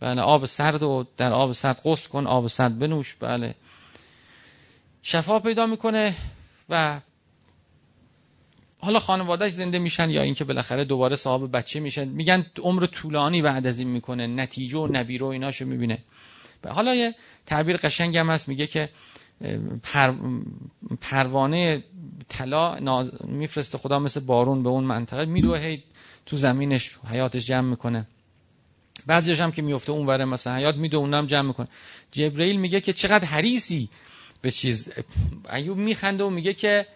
بله 0.00 0.20
آب 0.20 0.44
سرد 0.44 0.82
و 0.82 1.06
در 1.16 1.32
آب 1.32 1.52
سرد 1.52 1.80
غسل 1.84 2.08
کن 2.08 2.26
آب 2.26 2.48
سرد 2.48 2.78
بنوش. 2.78 3.14
بله. 3.20 3.54
شفا 5.02 5.38
پیدا 5.38 5.66
می‌کنه 5.66 6.14
و 6.68 7.00
حالا 8.80 8.98
خانوادهش 8.98 9.52
زنده 9.52 9.78
میشن 9.78 10.10
یا 10.10 10.22
اینکه 10.22 10.44
بالاخره 10.44 10.84
دوباره 10.84 11.16
صاحب 11.16 11.56
بچه 11.56 11.80
میشن 11.80 12.08
میگن 12.08 12.46
عمر 12.62 12.86
طولانی 12.86 13.42
بعد 13.42 13.66
از 13.66 13.78
این 13.78 13.88
می‌کنه 13.88 14.26
نتیجه 14.26 14.78
و 14.78 14.88
نبیره 14.92 15.26
و 15.26 15.28
ایناشو 15.28 15.66
می‌بینه. 15.66 15.98
حالا 16.68 16.94
یه 16.94 17.14
تعبیر 17.46 17.76
قشنگ 17.76 18.16
هم 18.16 18.30
هست 18.30 18.48
میگه 18.48 18.66
که 18.66 18.88
پر... 19.82 20.14
پروانه 21.00 21.84
طلا 22.28 22.78
ناز... 22.78 23.12
میفرسته 23.24 23.78
خدا 23.78 23.98
مثل 23.98 24.20
بارون 24.20 24.62
به 24.62 24.68
اون 24.68 24.84
منطقه 24.84 25.24
میدوه 25.24 25.78
تو 26.26 26.36
زمینش 26.36 26.98
حیاتش 27.10 27.46
جمع 27.46 27.70
می‌کنه. 27.70 28.06
بعضیش 29.06 29.40
هم 29.40 29.52
که 29.52 29.62
میفته 29.62 29.92
اون 29.92 30.06
وره 30.06 30.24
مثلا 30.24 30.56
حیات 30.56 30.76
میدوه 30.76 31.00
اونم 31.00 31.26
جمع 31.26 31.48
می‌کنه. 31.48 31.68
جبرئیل 32.12 32.56
میگه 32.56 32.80
که 32.80 32.92
چقدر 32.92 33.24
حریصی 33.24 33.88
به 34.42 34.50
چیز 34.50 34.88
ایوب 35.52 35.78
میخنده 35.78 36.24
و 36.24 36.30
میگه 36.30 36.54
که 36.54 36.86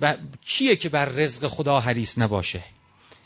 ب... 0.00 0.14
کیه 0.46 0.76
که 0.76 0.88
بر 0.88 1.04
رزق 1.04 1.46
خدا 1.46 1.80
حریص 1.80 2.18
نباشه؟ 2.18 2.62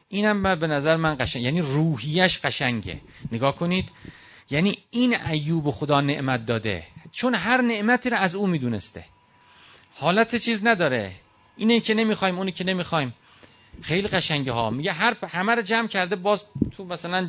اینم 0.08 0.54
به 0.54 0.66
نظر 0.66 0.96
من 0.96 1.16
قشنگ 1.20 1.42
یعنی 1.42 1.60
روحیش 1.60 2.38
قشنگه. 2.38 3.00
نگاه 3.32 3.56
کنید. 3.56 3.88
یعنی 4.50 4.78
این 4.90 5.20
ایوب 5.26 5.70
خدا 5.70 6.00
نعمت 6.00 6.46
داده. 6.46 6.84
چون 7.12 7.34
هر 7.34 7.60
نعمتی 7.60 8.10
رو 8.10 8.16
از 8.16 8.34
او 8.34 8.46
می‌دونسته. 8.46 9.04
حالت 9.94 10.36
چیز 10.36 10.66
نداره. 10.66 11.12
اینه 11.56 11.80
که 11.80 11.94
نمی‌خوایم 11.94 12.38
اونی 12.38 12.52
که 12.52 12.64
نمی‌خوایم. 12.64 13.14
خیلی 13.82 14.08
قشنگه 14.08 14.52
ها. 14.52 14.70
میگه 14.70 14.92
هر 14.92 15.16
همه 15.28 15.54
رو 15.54 15.62
جمع 15.62 15.88
کرده 15.88 16.16
باز 16.16 16.42
تو 16.76 16.84
مثلا 16.84 17.28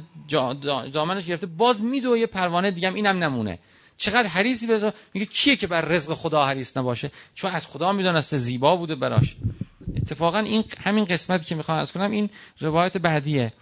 دامنش 0.94 1.26
گرفته 1.26 1.48
باز 1.48 1.82
میدو 1.82 2.18
یه 2.18 2.28
پروانه 2.28 2.72
دیگه 2.72 2.94
اینم 2.94 3.24
نمونه. 3.24 3.60
چقدر 3.98 4.28
حریصی 4.28 4.68
بذار 4.68 4.94
میگه 5.14 5.26
کیه 5.26 5.56
که 5.56 5.68
بر 5.68 5.82
رزق 5.82 6.14
خدا 6.14 6.46
حریص 6.46 6.78
نباشه؟ 6.78 7.12
چون 7.36 7.52
از 7.52 7.68
خدا 7.68 7.92
می‌دونسته 7.92 8.38
زیبا 8.38 8.76
بوده 8.76 8.96
براش. 8.96 9.36
اتفاقا 9.98 10.40
این 10.40 10.64
همین 10.84 11.06
قسمتی 11.06 11.46
که 11.46 11.56
می‌خوام 11.56 11.78
از 11.78 11.92
کنم 11.92 12.12
این 12.12 12.30
روایت 12.60 12.98
بعدیه. 12.98 13.54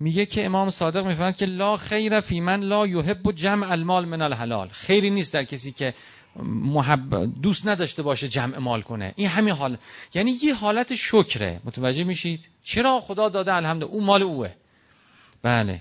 میگه 0.00 0.26
که 0.26 0.44
امام 0.44 0.70
صادق 0.70 1.06
می‌فهمد 1.06 1.36
که 1.36 1.46
لا 1.46 1.76
خیر 1.76 2.20
فی 2.20 2.40
من 2.40 2.60
لا 2.60 2.86
یحب 2.86 3.32
جمع 3.32 3.70
المال 3.70 4.04
من 4.04 4.22
الحلال. 4.22 4.68
خیری 4.68 5.10
نیست 5.10 5.32
در 5.32 5.44
کسی 5.44 5.72
که 5.72 5.94
محب 6.44 7.42
دوست 7.42 7.66
نداشته 7.66 8.02
باشه 8.02 8.28
جمع 8.28 8.58
مال 8.58 8.82
کنه. 8.82 9.12
این 9.16 9.28
همین 9.28 9.54
حال. 9.54 9.76
یعنی 10.14 10.38
یه 10.42 10.54
حالت 10.54 10.94
شکره. 10.94 11.60
متوجه 11.64 12.04
میشید؟ 12.04 12.48
چرا 12.64 13.00
خدا 13.00 13.28
داده 13.28 13.54
الحمد 13.54 13.84
او 13.84 14.04
مال 14.04 14.22
اوه. 14.22 14.50
بله. 15.42 15.80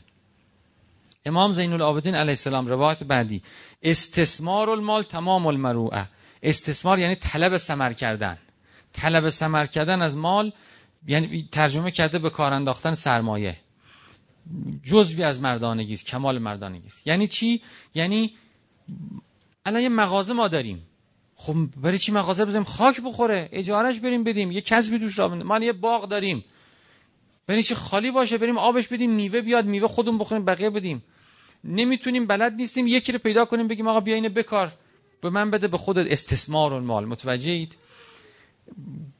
امام 1.25 1.51
زین 1.51 1.73
العابدین 1.73 2.15
علیه 2.15 2.29
السلام 2.29 2.67
روایت 2.67 3.03
بعدی. 3.03 3.41
استثمار 3.82 4.69
المال 4.69 5.03
تمام 5.03 5.47
المروعه 5.47 6.05
استثمار 6.43 6.99
یعنی 6.99 7.15
طلب 7.15 7.58
سمر 7.58 7.93
کردن. 7.93 8.38
طلب 8.93 9.29
سمر 9.29 9.65
کردن 9.65 10.01
از 10.01 10.17
مال 10.17 10.51
یعنی 11.08 11.49
ترجمه 11.51 11.91
کرده 11.91 12.19
به 12.19 12.29
کار 12.29 12.53
انداختن 12.53 12.93
سرمایه. 12.93 13.58
جزوی 14.84 15.23
از 15.23 15.41
مردانگی 15.41 15.93
است 15.93 16.05
کمال 16.05 16.39
مردانگی 16.39 16.88
است 16.88 17.08
یعنی 17.08 17.27
چی؟ 17.27 17.62
یعنی 17.93 18.34
الان 19.65 19.82
یه 19.82 19.89
مغازه 19.89 20.34
ما 20.34 20.47
داریم. 20.47 20.82
خب 21.36 21.55
برای 21.77 21.97
چی 21.99 22.12
مغازه 22.12 22.45
بزنیم 22.45 22.63
خاک 22.63 23.01
بخوره. 23.01 23.49
اجارش 23.51 23.99
بریم 23.99 24.23
بدیم. 24.23 24.51
یه 24.51 24.62
کسبی 24.62 24.99
توش 24.99 25.19
را 25.19 25.27
ما 25.27 25.60
یه 25.60 25.73
باغ 25.73 26.10
داریم. 26.10 26.45
چی 27.57 27.75
خالی 27.75 28.12
باشه 28.12 28.38
بریم 28.38 28.57
آبش 28.57 28.88
بدیم 28.88 29.12
میوه 29.12 29.41
بیاد 29.41 29.65
میوه 29.65 29.88
خودمون 29.88 30.17
بخوریم 30.17 30.45
بقیه 30.45 30.69
بدیم. 30.69 31.03
نمی‌تونیم 31.63 32.27
بلد 32.27 32.53
نیستیم 32.53 32.88
یکی 32.88 33.12
رو 33.12 33.19
پیدا 33.19 33.45
کنیم 33.45 33.67
بگیم 33.67 33.88
آقا 33.88 33.99
بیا 33.99 34.15
اینو 34.15 34.29
بکار. 34.29 34.71
به 35.21 35.29
من 35.29 35.51
بده 35.51 35.67
به 35.67 35.77
خودت 35.77 36.12
استثمار 36.12 36.79
مال 36.79 37.05
متوجه 37.05 37.51
اید 37.51 37.75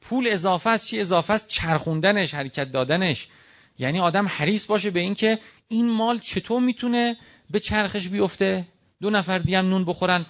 پول 0.02 0.28
اضافه 0.28 0.70
است 0.70 0.86
چی 0.86 1.00
اضافه 1.00 1.34
است؟ 1.34 1.48
چرخوندنش 1.48 2.34
حرکت 2.34 2.72
دادنش. 2.72 3.28
یعنی 3.80 4.00
آدم 4.00 4.28
حریص 4.28 4.66
باشه 4.66 4.90
به 4.90 5.00
اینکه 5.00 5.40
این 5.68 5.90
مال 5.90 6.20
چطور 6.20 6.62
می‌تونه 6.62 7.18
به 7.50 7.60
چرخش 7.60 8.08
بیفته؟ 8.08 8.68
دو 9.02 9.10
نفر 9.10 9.38
دیگه 9.38 9.62
نون 9.62 9.86
بخورن. 9.86 10.26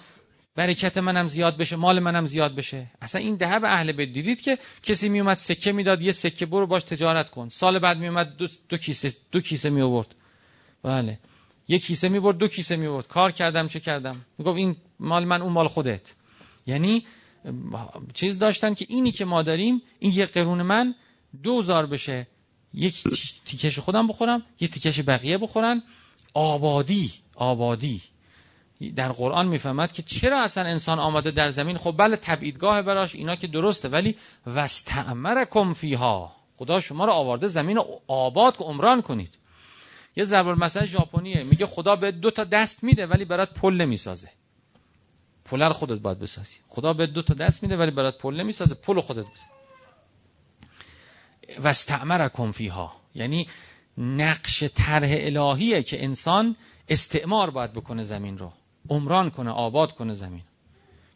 برکت 0.56 0.98
منم 0.98 1.28
زیاد 1.28 1.56
بشه 1.56 1.76
مال 1.76 2.00
منم 2.00 2.26
زیاد 2.26 2.54
بشه. 2.54 2.86
اصلا 3.02 3.20
این 3.20 3.34
دهب 3.36 3.64
اهل 3.64 3.92
بیت. 3.92 4.12
دیدید 4.12 4.40
که 4.40 4.58
کسی 4.82 5.08
میومد 5.08 5.36
سکه 5.36 5.72
می‌داد 5.72 6.02
یه 6.02 6.12
سکه 6.12 6.46
برو 6.46 6.66
باش 6.66 6.82
تجارت 6.82 7.30
کن. 7.30 7.48
سال 7.48 7.78
بعد 7.78 7.98
میومد 7.98 8.36
دو, 8.36 8.48
دو 8.68 8.76
کیسه 8.76 9.12
دو 9.32 9.40
کیسه 9.40 9.70
می 9.70 9.82
آورد 9.82 10.14
بله. 10.82 11.18
یه 11.68 11.78
کیسه 11.78 12.08
می 12.08 12.20
برد 12.20 12.38
دو 12.38 12.48
کیسه 12.48 12.76
می 12.76 12.88
برد 12.88 13.08
کار 13.08 13.32
کردم 13.32 13.68
چه 13.68 13.80
کردم؟ 13.80 14.24
می‌گفت 14.38 14.58
این 14.58 14.76
مال 15.00 15.24
من 15.24 15.42
اون 15.42 15.52
مال 15.52 15.68
خودت. 15.68 16.14
یعنی 16.66 17.06
چیز 18.14 18.38
داشتن 18.38 18.74
که 18.74 18.86
اینی 18.88 19.12
که 19.12 19.24
ما 19.24 19.42
داریم 19.42 19.82
این 19.98 20.12
یه 20.12 20.26
قرون 20.26 20.62
من 20.62 20.94
دوزار 21.42 21.86
بشه. 21.86 22.26
یک 22.74 23.02
تیکش 23.44 23.78
خودم 23.78 24.06
بخورم 24.08 24.42
یه 24.60 24.68
تیکش 24.68 25.00
بقیه 25.00 25.38
بخورن. 25.38 25.82
آبادی 26.34 27.12
آبادی. 27.34 28.02
در 28.88 29.12
قرآن 29.12 29.48
می‌فهمد 29.48 29.92
که 29.92 30.02
چرا 30.02 30.42
اصلا 30.42 30.64
انسان 30.64 30.98
آمده 30.98 31.30
در 31.30 31.48
زمین؟ 31.48 31.78
خب 31.78 31.94
بله 31.98 32.16
تبعیدگاه 32.16 32.82
براش 32.82 33.14
اینا 33.14 33.36
که 33.36 33.46
درسته 33.46 33.88
ولی 33.88 34.16
وستعمرکم 34.46 35.72
فیها 35.72 36.32
خدا 36.56 36.80
شما 36.80 37.04
رو 37.04 37.12
آورده 37.12 37.48
زمین 37.48 37.76
رو 37.76 38.00
آباد 38.06 38.56
که 38.56 38.64
عمران 38.64 39.02
کنید. 39.02 39.38
یه 40.16 40.24
ضرب 40.24 40.46
مثلا 40.46 40.84
ژاپنیه 40.86 41.42
میگه 41.42 41.66
خدا 41.66 41.96
به 41.96 42.12
دو 42.12 42.30
تا 42.30 42.44
دست 42.44 42.84
میده 42.84 43.06
ولی 43.06 43.24
برات 43.24 43.54
پل 43.54 43.74
نمی‌سازه. 43.74 44.28
پل 45.44 45.62
رو 45.62 45.72
خودت 45.72 45.98
باید 45.98 46.18
بسازی. 46.18 46.56
خدا 46.68 46.92
به 46.92 47.06
دو 47.06 47.22
تا 47.22 47.34
دست 47.34 47.62
میده 47.62 47.76
ولی 47.76 47.90
برات 47.90 48.18
پل 48.18 48.40
نمی‌سازه 48.40 48.74
پل 48.74 49.00
خودت 49.00 49.26
بسازی 49.26 49.50
وستعمرکم 51.62 52.52
فیها 52.52 52.96
یعنی 53.14 53.48
نقش 53.98 54.64
طرح 54.64 55.08
الهیه 55.12 55.82
که 55.82 56.04
انسان 56.04 56.56
استعمار 56.88 57.50
باید 57.50 57.72
بکنه 57.72 58.02
زمین 58.02 58.38
رو. 58.38 58.52
عمران 58.88 59.30
کنه 59.30 59.50
آباد 59.50 59.92
کنه 59.92 60.14
زمین. 60.14 60.42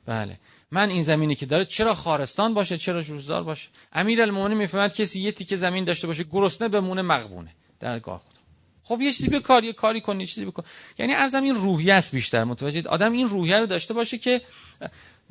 بله. 0.07 0.38
من 0.70 0.88
این 0.88 1.03
زمینی 1.03 1.35
که 1.35 1.46
داره 1.46 1.64
چرا 1.64 1.94
خارستان 1.94 2.55
باشه 2.55 2.79
چرا 2.79 3.00
روزدار 3.00 3.44
باشه؟ 3.44 3.68
امیر 3.92 4.22
المومنین 4.22 4.59
می‌فهمد 4.59 4.94
کسی 4.94 5.20
یه 5.20 5.33
تیکه 5.33 5.57
زمین 5.57 5.85
داشته 5.85 6.07
باشه 6.07 6.24
گرسنه 6.24 6.68
بمونه 6.68 7.03
مغبونه. 7.03 7.50
در 7.81 7.98
گاه 7.98 8.18
خدا. 8.18 8.40
خب 8.83 9.00
یه 9.00 9.12
چیزی 9.12 9.29
بکار 9.29 9.64
یه 9.64 9.72
کاری 9.72 10.00
کن 10.00 10.20
یه 10.20 10.27
چیزی 10.27 10.46
بکن. 10.46 10.64
یعنی 10.98 11.14
ارزم 11.14 11.42
این 11.42 11.55
روحیه 11.55 11.94
است 11.94 12.14
بیشتر 12.14 12.44
متوجه 12.44 12.88
آدم 12.88 13.12
این 13.12 13.29
روحیه 13.29 13.59
رو 13.59 13.66
داشته 13.66 13.94
باشه 13.94 14.18
که 14.18 14.42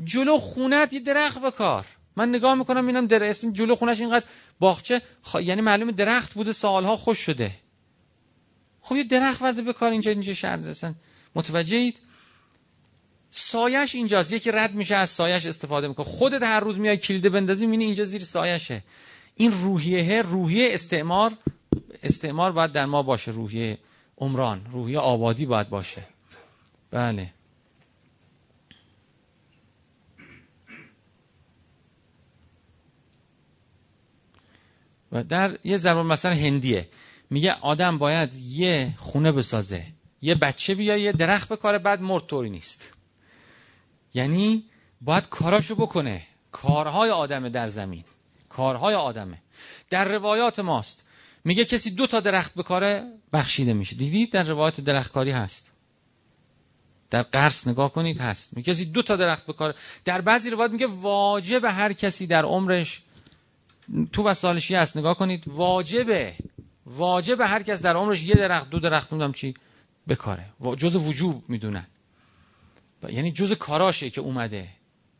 جلو 0.04 0.38
خونت 0.38 0.94
یه 0.94 1.00
درخت 1.00 1.42
بکار. 1.42 1.86
من 2.16 2.30
نگاه 2.30 2.56
می‌کنم 2.56 2.88
اینم 2.88 3.08
درخت 3.08 3.46
جلو 3.46 3.76
خونش 3.76 4.02
اینقدر 4.02 4.26
باغچه 4.60 5.02
خ... 5.24 5.36
یعنی 5.36 5.62
معلومه 5.62 5.92
درخت 5.92 6.34
بوده 6.34 6.54
سالها 6.54 6.96
خوش 6.96 7.18
شده. 7.20 7.52
خب 8.82 8.96
یه 8.96 9.04
درخت 9.04 9.42
ورده 9.42 9.62
بکار 9.62 9.92
اینجا 9.92 10.12
اینجا 10.12 10.34
شهر 10.34 10.58
دستن. 10.58 10.96
متوجهید؟ 11.36 12.00
سایش 13.36 13.96
اینجاست. 13.96 14.34
یکی 14.34 14.52
رد 14.52 14.74
میشه 14.74 14.96
از 14.96 15.10
سایش 15.10 15.46
استفاده 15.46 15.88
می‌کنه. 15.88 16.06
خودت 16.06 16.44
هر 16.44 16.60
روز 16.60 16.80
میای 16.80 16.98
کلیده 16.98 17.30
بندازی 17.30 17.66
می‌بینی 17.66 17.86
اینجا 17.86 18.06
زیر 18.06 18.22
سایشه. 18.22 18.84
این 19.36 19.52
روحیه 19.52 20.22
روحیه 20.22 20.70
استعمار 20.72 21.34
استعمار 22.04 22.52
باید 22.52 22.72
در 22.72 22.86
ما 22.86 23.04
باشه. 23.04 23.32
روحیه 23.32 23.78
عمران 24.18 24.66
روحیه 24.72 25.00
آبادی 25.00 25.46
باید 25.46 25.70
باشه. 25.70 26.04
بله. 26.92 27.34
و 35.12 35.24
در 35.24 35.58
یه 35.64 35.78
زبان 35.78 36.06
مثلا 36.06 36.34
هندیه. 36.34 36.90
میگه 37.30 37.54
آدم 37.54 37.98
باید 37.98 38.34
یه 38.34 38.94
خونه 38.98 39.32
بسازه. 39.32 39.86
یه 40.22 40.36
بچه 40.36 40.76
بیا 40.76 40.98
یه 40.98 41.12
درخت 41.12 41.50
بکاره 41.50 41.78
بعد 41.78 42.02
مرد 42.02 42.26
طوری 42.26 42.50
نیست. 42.50 42.93
یعنی 44.14 44.64
باید 45.02 45.30
کاراشو 45.30 45.76
بکنه. 45.76 46.22
کارهای 46.52 47.10
آدمه 47.10 47.50
در 47.50 47.68
زمین. 47.68 48.04
کارهای 48.50 48.96
آدمه. 48.96 49.38
در 49.90 50.06
روایات 50.06 50.60
ماست. 50.60 51.08
میگه 51.44 51.66
کسی 51.66 51.92
دو 51.92 52.08
تا 52.08 52.20
درخت 52.20 52.54
بکاره 52.56 53.12
بخشیده 53.34 53.74
میشه. 53.74 53.96
دیدید 53.96 54.32
در 54.32 54.44
روایات 54.44 54.82
درختکاری 54.82 55.32
هست. 55.32 55.72
در 57.10 57.22
قرص 57.22 57.68
نگاه 57.68 57.94
کنید 57.94 58.22
هست. 58.22 58.58
میگه 58.58 58.74
کسی 58.74 58.86
دو 58.86 59.02
تا 59.02 59.16
درخت 59.16 59.46
بکاره. 59.46 59.76
در 60.06 60.22
بعضی 60.22 60.50
روایات 60.50 60.72
میگه 60.72 60.88
واجب 60.88 61.66
هر 61.66 61.94
کسی 61.94 62.28
در 62.28 62.46
عمرش 62.46 63.02
تو 64.12 64.24
وسالشی 64.24 64.76
هست. 64.76 64.98
نگاه 64.98 65.18
کنید. 65.18 65.44
واجبه. 65.48 66.36
واجب 66.86 67.42
هر 67.42 67.64
کس 67.64 67.82
در 67.82 67.96
عمرش 67.96 68.24
یه 68.24 68.36
درخت 68.36 68.70
دو 68.70 68.80
درخت 68.80 69.14
نمی‌دونم 69.14 69.34
چی 69.34 69.54
بکاره. 70.08 70.46
جز 70.78 70.96
وجوب 70.96 71.44
می‌دونن. 71.48 71.88
یعنی 73.12 73.32
جز 73.32 73.54
کاراشه 73.54 74.10
که 74.10 74.22
اومده. 74.22 74.68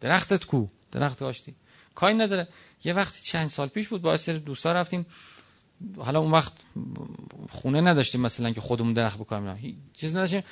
درختت 0.02 0.46
کو؟ 0.46 0.68
درخت 0.92 1.20
کاشتی. 1.20 1.56
کاری 1.96 2.14
نداره. 2.14 2.48
یه 2.84 2.94
وقتی 2.94 3.22
چند 3.24 3.48
سال 3.50 3.68
پیش 3.68 3.88
بود 3.88 4.02
با 4.02 4.18
سر 4.18 4.34
دوستا 4.34 4.72
رفتیم. 4.72 5.06
حالا 5.98 6.20
اون 6.20 6.32
وقت 6.32 6.54
خونه 7.50 7.82
نداشتیم 7.82 8.22
مثلا 8.22 8.52
که 8.52 8.62
خودمون 8.62 8.94
درخت 8.94 9.20
بکاریم. 9.20 9.92
چیز 9.94 10.16
نداشتیم. 10.16 10.44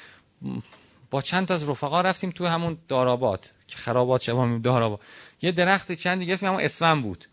با 1.11 1.21
چند 1.21 1.47
تا 1.47 1.53
از 1.53 1.69
رفقا 1.69 2.01
رفتیم 2.01 2.29
تو 2.29 2.45
همون 2.45 2.77
داراباد 2.87 3.49
که 3.67 3.77
خرابات 3.77 4.23
شما 4.23 4.57
داراباد. 4.57 4.99
یه 5.41 5.51
درخت 5.51 5.91
چندی 5.91 6.25
گرفتیم 6.25 6.49
همون 6.49 6.61
اسفن 6.61 7.01
بود. 7.01 7.25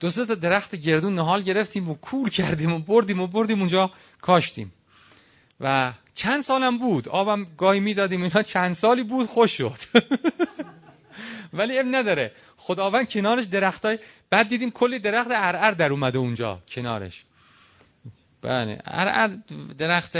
دو 0.00 0.10
تا 0.10 0.34
درخت 0.34 0.74
گردون 0.74 1.14
نهال 1.14 1.42
گرفتیم 1.42 1.88
و 1.90 1.94
کول 1.94 2.30
کردیم 2.30 2.72
و 2.72 2.78
بردیم 2.78 3.20
و 3.20 3.26
بردیم 3.26 3.58
اونجا 3.58 3.90
کاشتیم. 4.20 4.72
و 5.60 5.92
چند 6.14 6.42
سالم 6.42 6.78
بود؟ 6.78 7.08
آبم 7.08 7.46
گاهی 7.56 7.80
می‌دادیم 7.80 8.22
اینا 8.22 8.42
چند 8.42 8.72
سالی 8.72 9.02
بود 9.02 9.26
خوش 9.26 9.56
شد. 9.56 9.78
ولی 11.52 11.78
ام 11.78 11.96
نداره. 11.96 12.32
خداوند 12.56 13.10
کنارش 13.10 13.44
درختای 13.44 13.98
بعد 14.30 14.48
دیدیم 14.48 14.70
کلی 14.70 14.98
درخت 14.98 15.28
ارعر 15.30 15.70
در 15.70 15.92
اومده 15.92 16.18
اونجا 16.18 16.62
کنارش. 16.68 17.24
بله 18.42 18.82
ارعر 18.84 19.36
درخت 19.78 20.16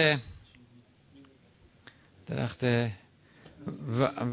درخت 2.26 2.64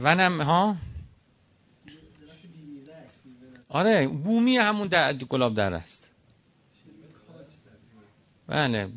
ونم 0.04 0.42
ها؟ 0.42 0.78
آره 3.70 4.08
بومی 4.08 4.58
همون 4.58 4.88
گلاب 5.30 5.56
در 5.56 5.74
است. 5.74 6.10
بله. 8.48 8.90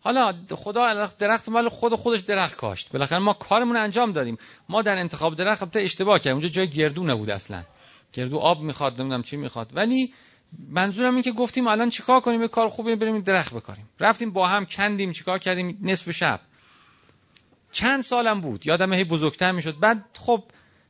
حالا 0.00 0.34
خدا 0.50 1.06
درخت 1.18 1.48
مال 1.48 1.68
خود 1.68 1.94
خودش 1.94 2.20
درخت 2.20 2.56
کاشت. 2.56 2.92
بالاخره 2.92 3.18
ما 3.18 3.32
کارمون 3.32 3.76
انجام 3.76 4.12
دادیم. 4.12 4.38
ما 4.68 4.82
در 4.82 4.98
انتخاب 4.98 5.34
درخت 5.34 5.76
اشتباه 5.76 6.18
کردیم. 6.18 6.32
اونجا 6.32 6.48
جای 6.48 6.68
گردو 6.68 7.04
نبود 7.04 7.30
اصلا. 7.30 7.62
گردو 8.12 8.38
آب 8.38 8.60
می‌خواد 8.60 9.00
نمی‌دونم 9.00 9.22
چی 9.22 9.36
می‌خواد. 9.36 9.70
ولی 9.74 10.12
منظورم 10.68 11.14
این 11.14 11.22
که 11.22 11.32
گفتیم 11.32 11.66
الان 11.66 11.90
چیکار 11.90 12.20
کنیم؟ 12.20 12.42
یه 12.42 12.48
کار 12.48 12.68
خوبی 12.68 12.96
بریم 12.96 13.18
درخت 13.18 13.54
بکاریم. 13.54 13.88
رفتیم 14.00 14.30
با 14.30 14.46
هم 14.46 14.66
کندیم 14.66 15.12
چیکار 15.12 15.38
کردیم؟ 15.38 15.78
نصف 15.82 16.10
شب. 16.10 16.40
چند 17.72 18.02
سالم 18.02 18.40
بود. 18.40 18.66
یادم 18.66 18.92
هی 18.92 19.04
بزرگتر 19.04 19.52
می‌شد. 19.52 19.78
بعد 19.78 20.04
خب 20.18 20.44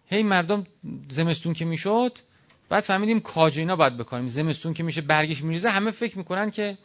هی 0.07 0.23
مردم 0.23 0.64
زمستون 1.09 1.53
که 1.53 1.64
می‌شد 1.64 2.18
بعد 2.68 2.83
فهمیدیم 2.83 3.20
کاجینا 3.20 3.77
باید 3.77 3.96
بکنیم 3.96 4.27
زمستون 4.27 4.75
که 4.75 4.83
میشه 4.83 5.01
برگش 5.01 5.42
میریزه 5.42 5.70
همه 5.70 5.90
فکر 5.90 6.18
می‌کنن 6.18 6.51
که 6.51 6.79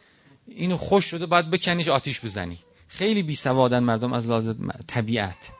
اینو 0.48 0.76
خوش 0.76 1.04
شده 1.04 1.26
باید 1.26 1.50
بکنیش 1.50 1.88
آتیش 1.88 2.24
بزنی. 2.24 2.58
خیلی 2.88 3.22
بی 3.22 3.34
سوادن 3.34 3.78
مردم 3.78 4.12
از 4.12 4.28
لازم 4.28 4.68
طبیعت. 4.86 5.50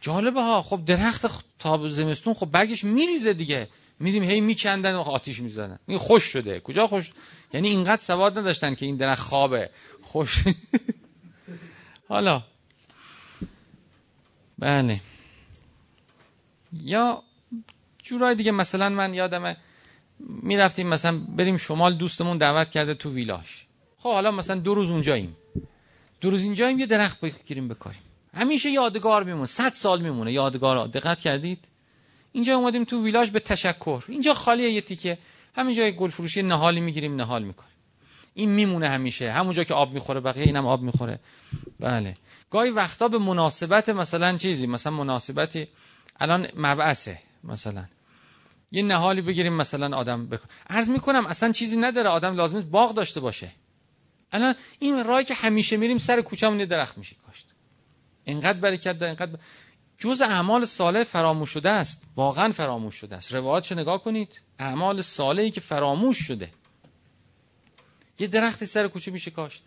جالبه 0.00 0.40
ها 0.42 0.62
خب 0.62 0.84
درخت 0.84 1.44
تا 1.58 1.88
زمستون 1.88 2.34
خب 2.34 2.46
برگش 2.46 2.84
میریزه 2.84 3.32
دیگه. 3.32 3.68
میدیم 4.00 4.22
هی 4.22 4.40
میکندن 4.40 4.94
و 4.94 5.00
آتیش 5.00 5.40
می‌زنن 5.40 5.78
این 5.86 5.98
خوش 5.98 6.22
شده. 6.22 6.60
کجا 6.60 6.86
خوش؟ 6.86 7.12
یعنی 7.52 7.68
اینقدر 7.68 8.02
سواد 8.02 8.38
نداشتن 8.38 8.74
که 8.74 8.86
این 8.86 8.96
درخت 8.96 9.22
خوابه. 9.22 9.70
خوش. 10.02 10.44
حالا. 12.08 12.42
بله. 14.58 15.00
یا 16.72 17.22
جورای 18.02 18.34
دیگه 18.34 18.50
مثلا 18.50 18.88
من 18.88 19.14
یادمه 19.14 19.56
می‌رفتیم 20.20 20.88
مثلا 20.88 21.18
بریم 21.18 21.56
شمال 21.56 21.96
دوستمون 21.96 22.38
دعوت 22.38 22.70
کرده 22.70 22.94
تو 22.94 23.10
ویلاش. 23.10 23.66
خب 24.04 24.12
حالا 24.12 24.30
مثلا 24.30 24.60
دو 24.60 24.74
روز 24.74 24.90
اونجاییم. 24.90 25.36
دو 26.20 26.30
روز 26.30 26.42
اینجاییم 26.42 26.78
یه 26.78 26.86
درخت 26.86 27.20
بگیریم 27.20 27.68
بکاریم. 27.68 28.00
همیشه 28.34 28.70
یادگار 28.70 29.24
میمونه. 29.24 29.46
صد 29.46 29.74
سال 29.74 30.02
میمونه 30.02 30.32
یادگار. 30.32 30.86
دقت 30.86 31.20
کردید؟ 31.20 31.64
اینجا 32.32 32.56
اومدیم 32.56 32.84
تو 32.84 33.04
ویلاژ 33.04 33.30
به 33.30 33.40
تشکر. 33.40 34.04
اینجا 34.08 34.34
خالیه 34.34 34.70
یه 34.70 34.80
تیکه. 34.80 35.18
همینجا 35.56 35.90
گل 35.90 36.10
فروشی 36.10 36.42
نهالی 36.42 36.80
می‌گیریم 36.80 37.16
نهال 37.16 37.42
می‌کنیم 37.42 37.70
این 38.34 38.50
میمونه 38.50 38.88
همیشه. 38.88 39.32
همونجا 39.32 39.64
که 39.64 39.74
آب 39.74 39.92
می‌خوره 39.92 40.20
بقیه 40.20 40.44
اینم 40.44 40.66
آب 40.66 40.82
می‌خوره. 40.82 41.20
بله. 41.80 42.14
گاهی 42.50 42.70
وقتا 42.70 43.08
به 43.08 43.18
مناسبت 43.18 43.88
مثلا 43.88 44.36
چیزی 44.36 44.66
مثلا 44.66 44.92
مناسبتی 44.92 45.68
الان 46.20 46.48
مبعثه 46.56 47.18
مثلا. 47.44 47.84
یه 48.72 48.82
نهالی 48.82 49.20
بگیریم 49.20 49.52
مثلا 49.52 49.96
آدم 49.96 50.26
بکن 50.26 50.48
عرض 50.70 50.88
می‌کنم 50.90 51.26
اصلا 51.26 51.52
چیزی 51.52 51.76
نداره. 51.76 52.08
آدم 52.08 52.36
لازم 52.36 52.60
باغ 52.60 52.94
داشته 52.94 53.20
باشه. 53.20 53.48
الان 54.34 54.54
این 54.78 55.04
راهی 55.04 55.24
که 55.24 55.34
همیشه 55.34 55.76
میریم 55.76 55.98
سر 55.98 56.20
کوچه‌مون 56.20 56.60
یه 56.60 56.66
درخت 56.66 56.98
میشه 56.98 57.16
کاشت. 57.26 57.46
اینقدر 58.24 58.60
برکت 58.60 58.98
داره 58.98 59.06
اینقدر 59.06 59.38
جز 59.98 60.20
اعمال 60.20 60.64
صالح 60.64 61.02
فراموش 61.02 61.50
شده 61.50 61.70
است. 61.70 62.04
واقعا 62.16 62.50
فراموش 62.50 62.94
شده 62.94 63.16
است. 63.16 63.34
روایاتش 63.34 63.72
نگاه 63.72 64.04
کنید. 64.04 64.40
اعمال 64.58 65.02
صالحی 65.02 65.50
که 65.50 65.60
فراموش 65.60 66.18
شده. 66.18 66.50
یه 68.18 68.26
درخت 68.26 68.64
سر 68.64 68.88
کوچه 68.88 69.10
میشه 69.10 69.30
کاشت. 69.30 69.62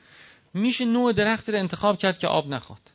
میشه 0.54 0.86
نوع 0.86 1.14
درختی 1.14 1.52
رو 1.52 1.58
انتخاب 1.58 1.98
کرد 1.98 2.20
که 2.20 2.28
آب 2.28 2.48
نخواد. 2.48 2.92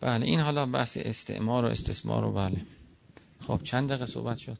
بله 0.00 0.26
این 0.26 0.40
حالا 0.40 0.66
بحث 0.66 0.98
استعمار 1.00 1.64
و 1.64 1.68
استثمار 1.68 2.24
و 2.24 2.32
بله. 2.32 2.66
خب 3.46 3.60
چند 3.64 3.88
دقیقه 3.88 4.06
صحبت 4.06 4.38
شد؟ 4.38 4.58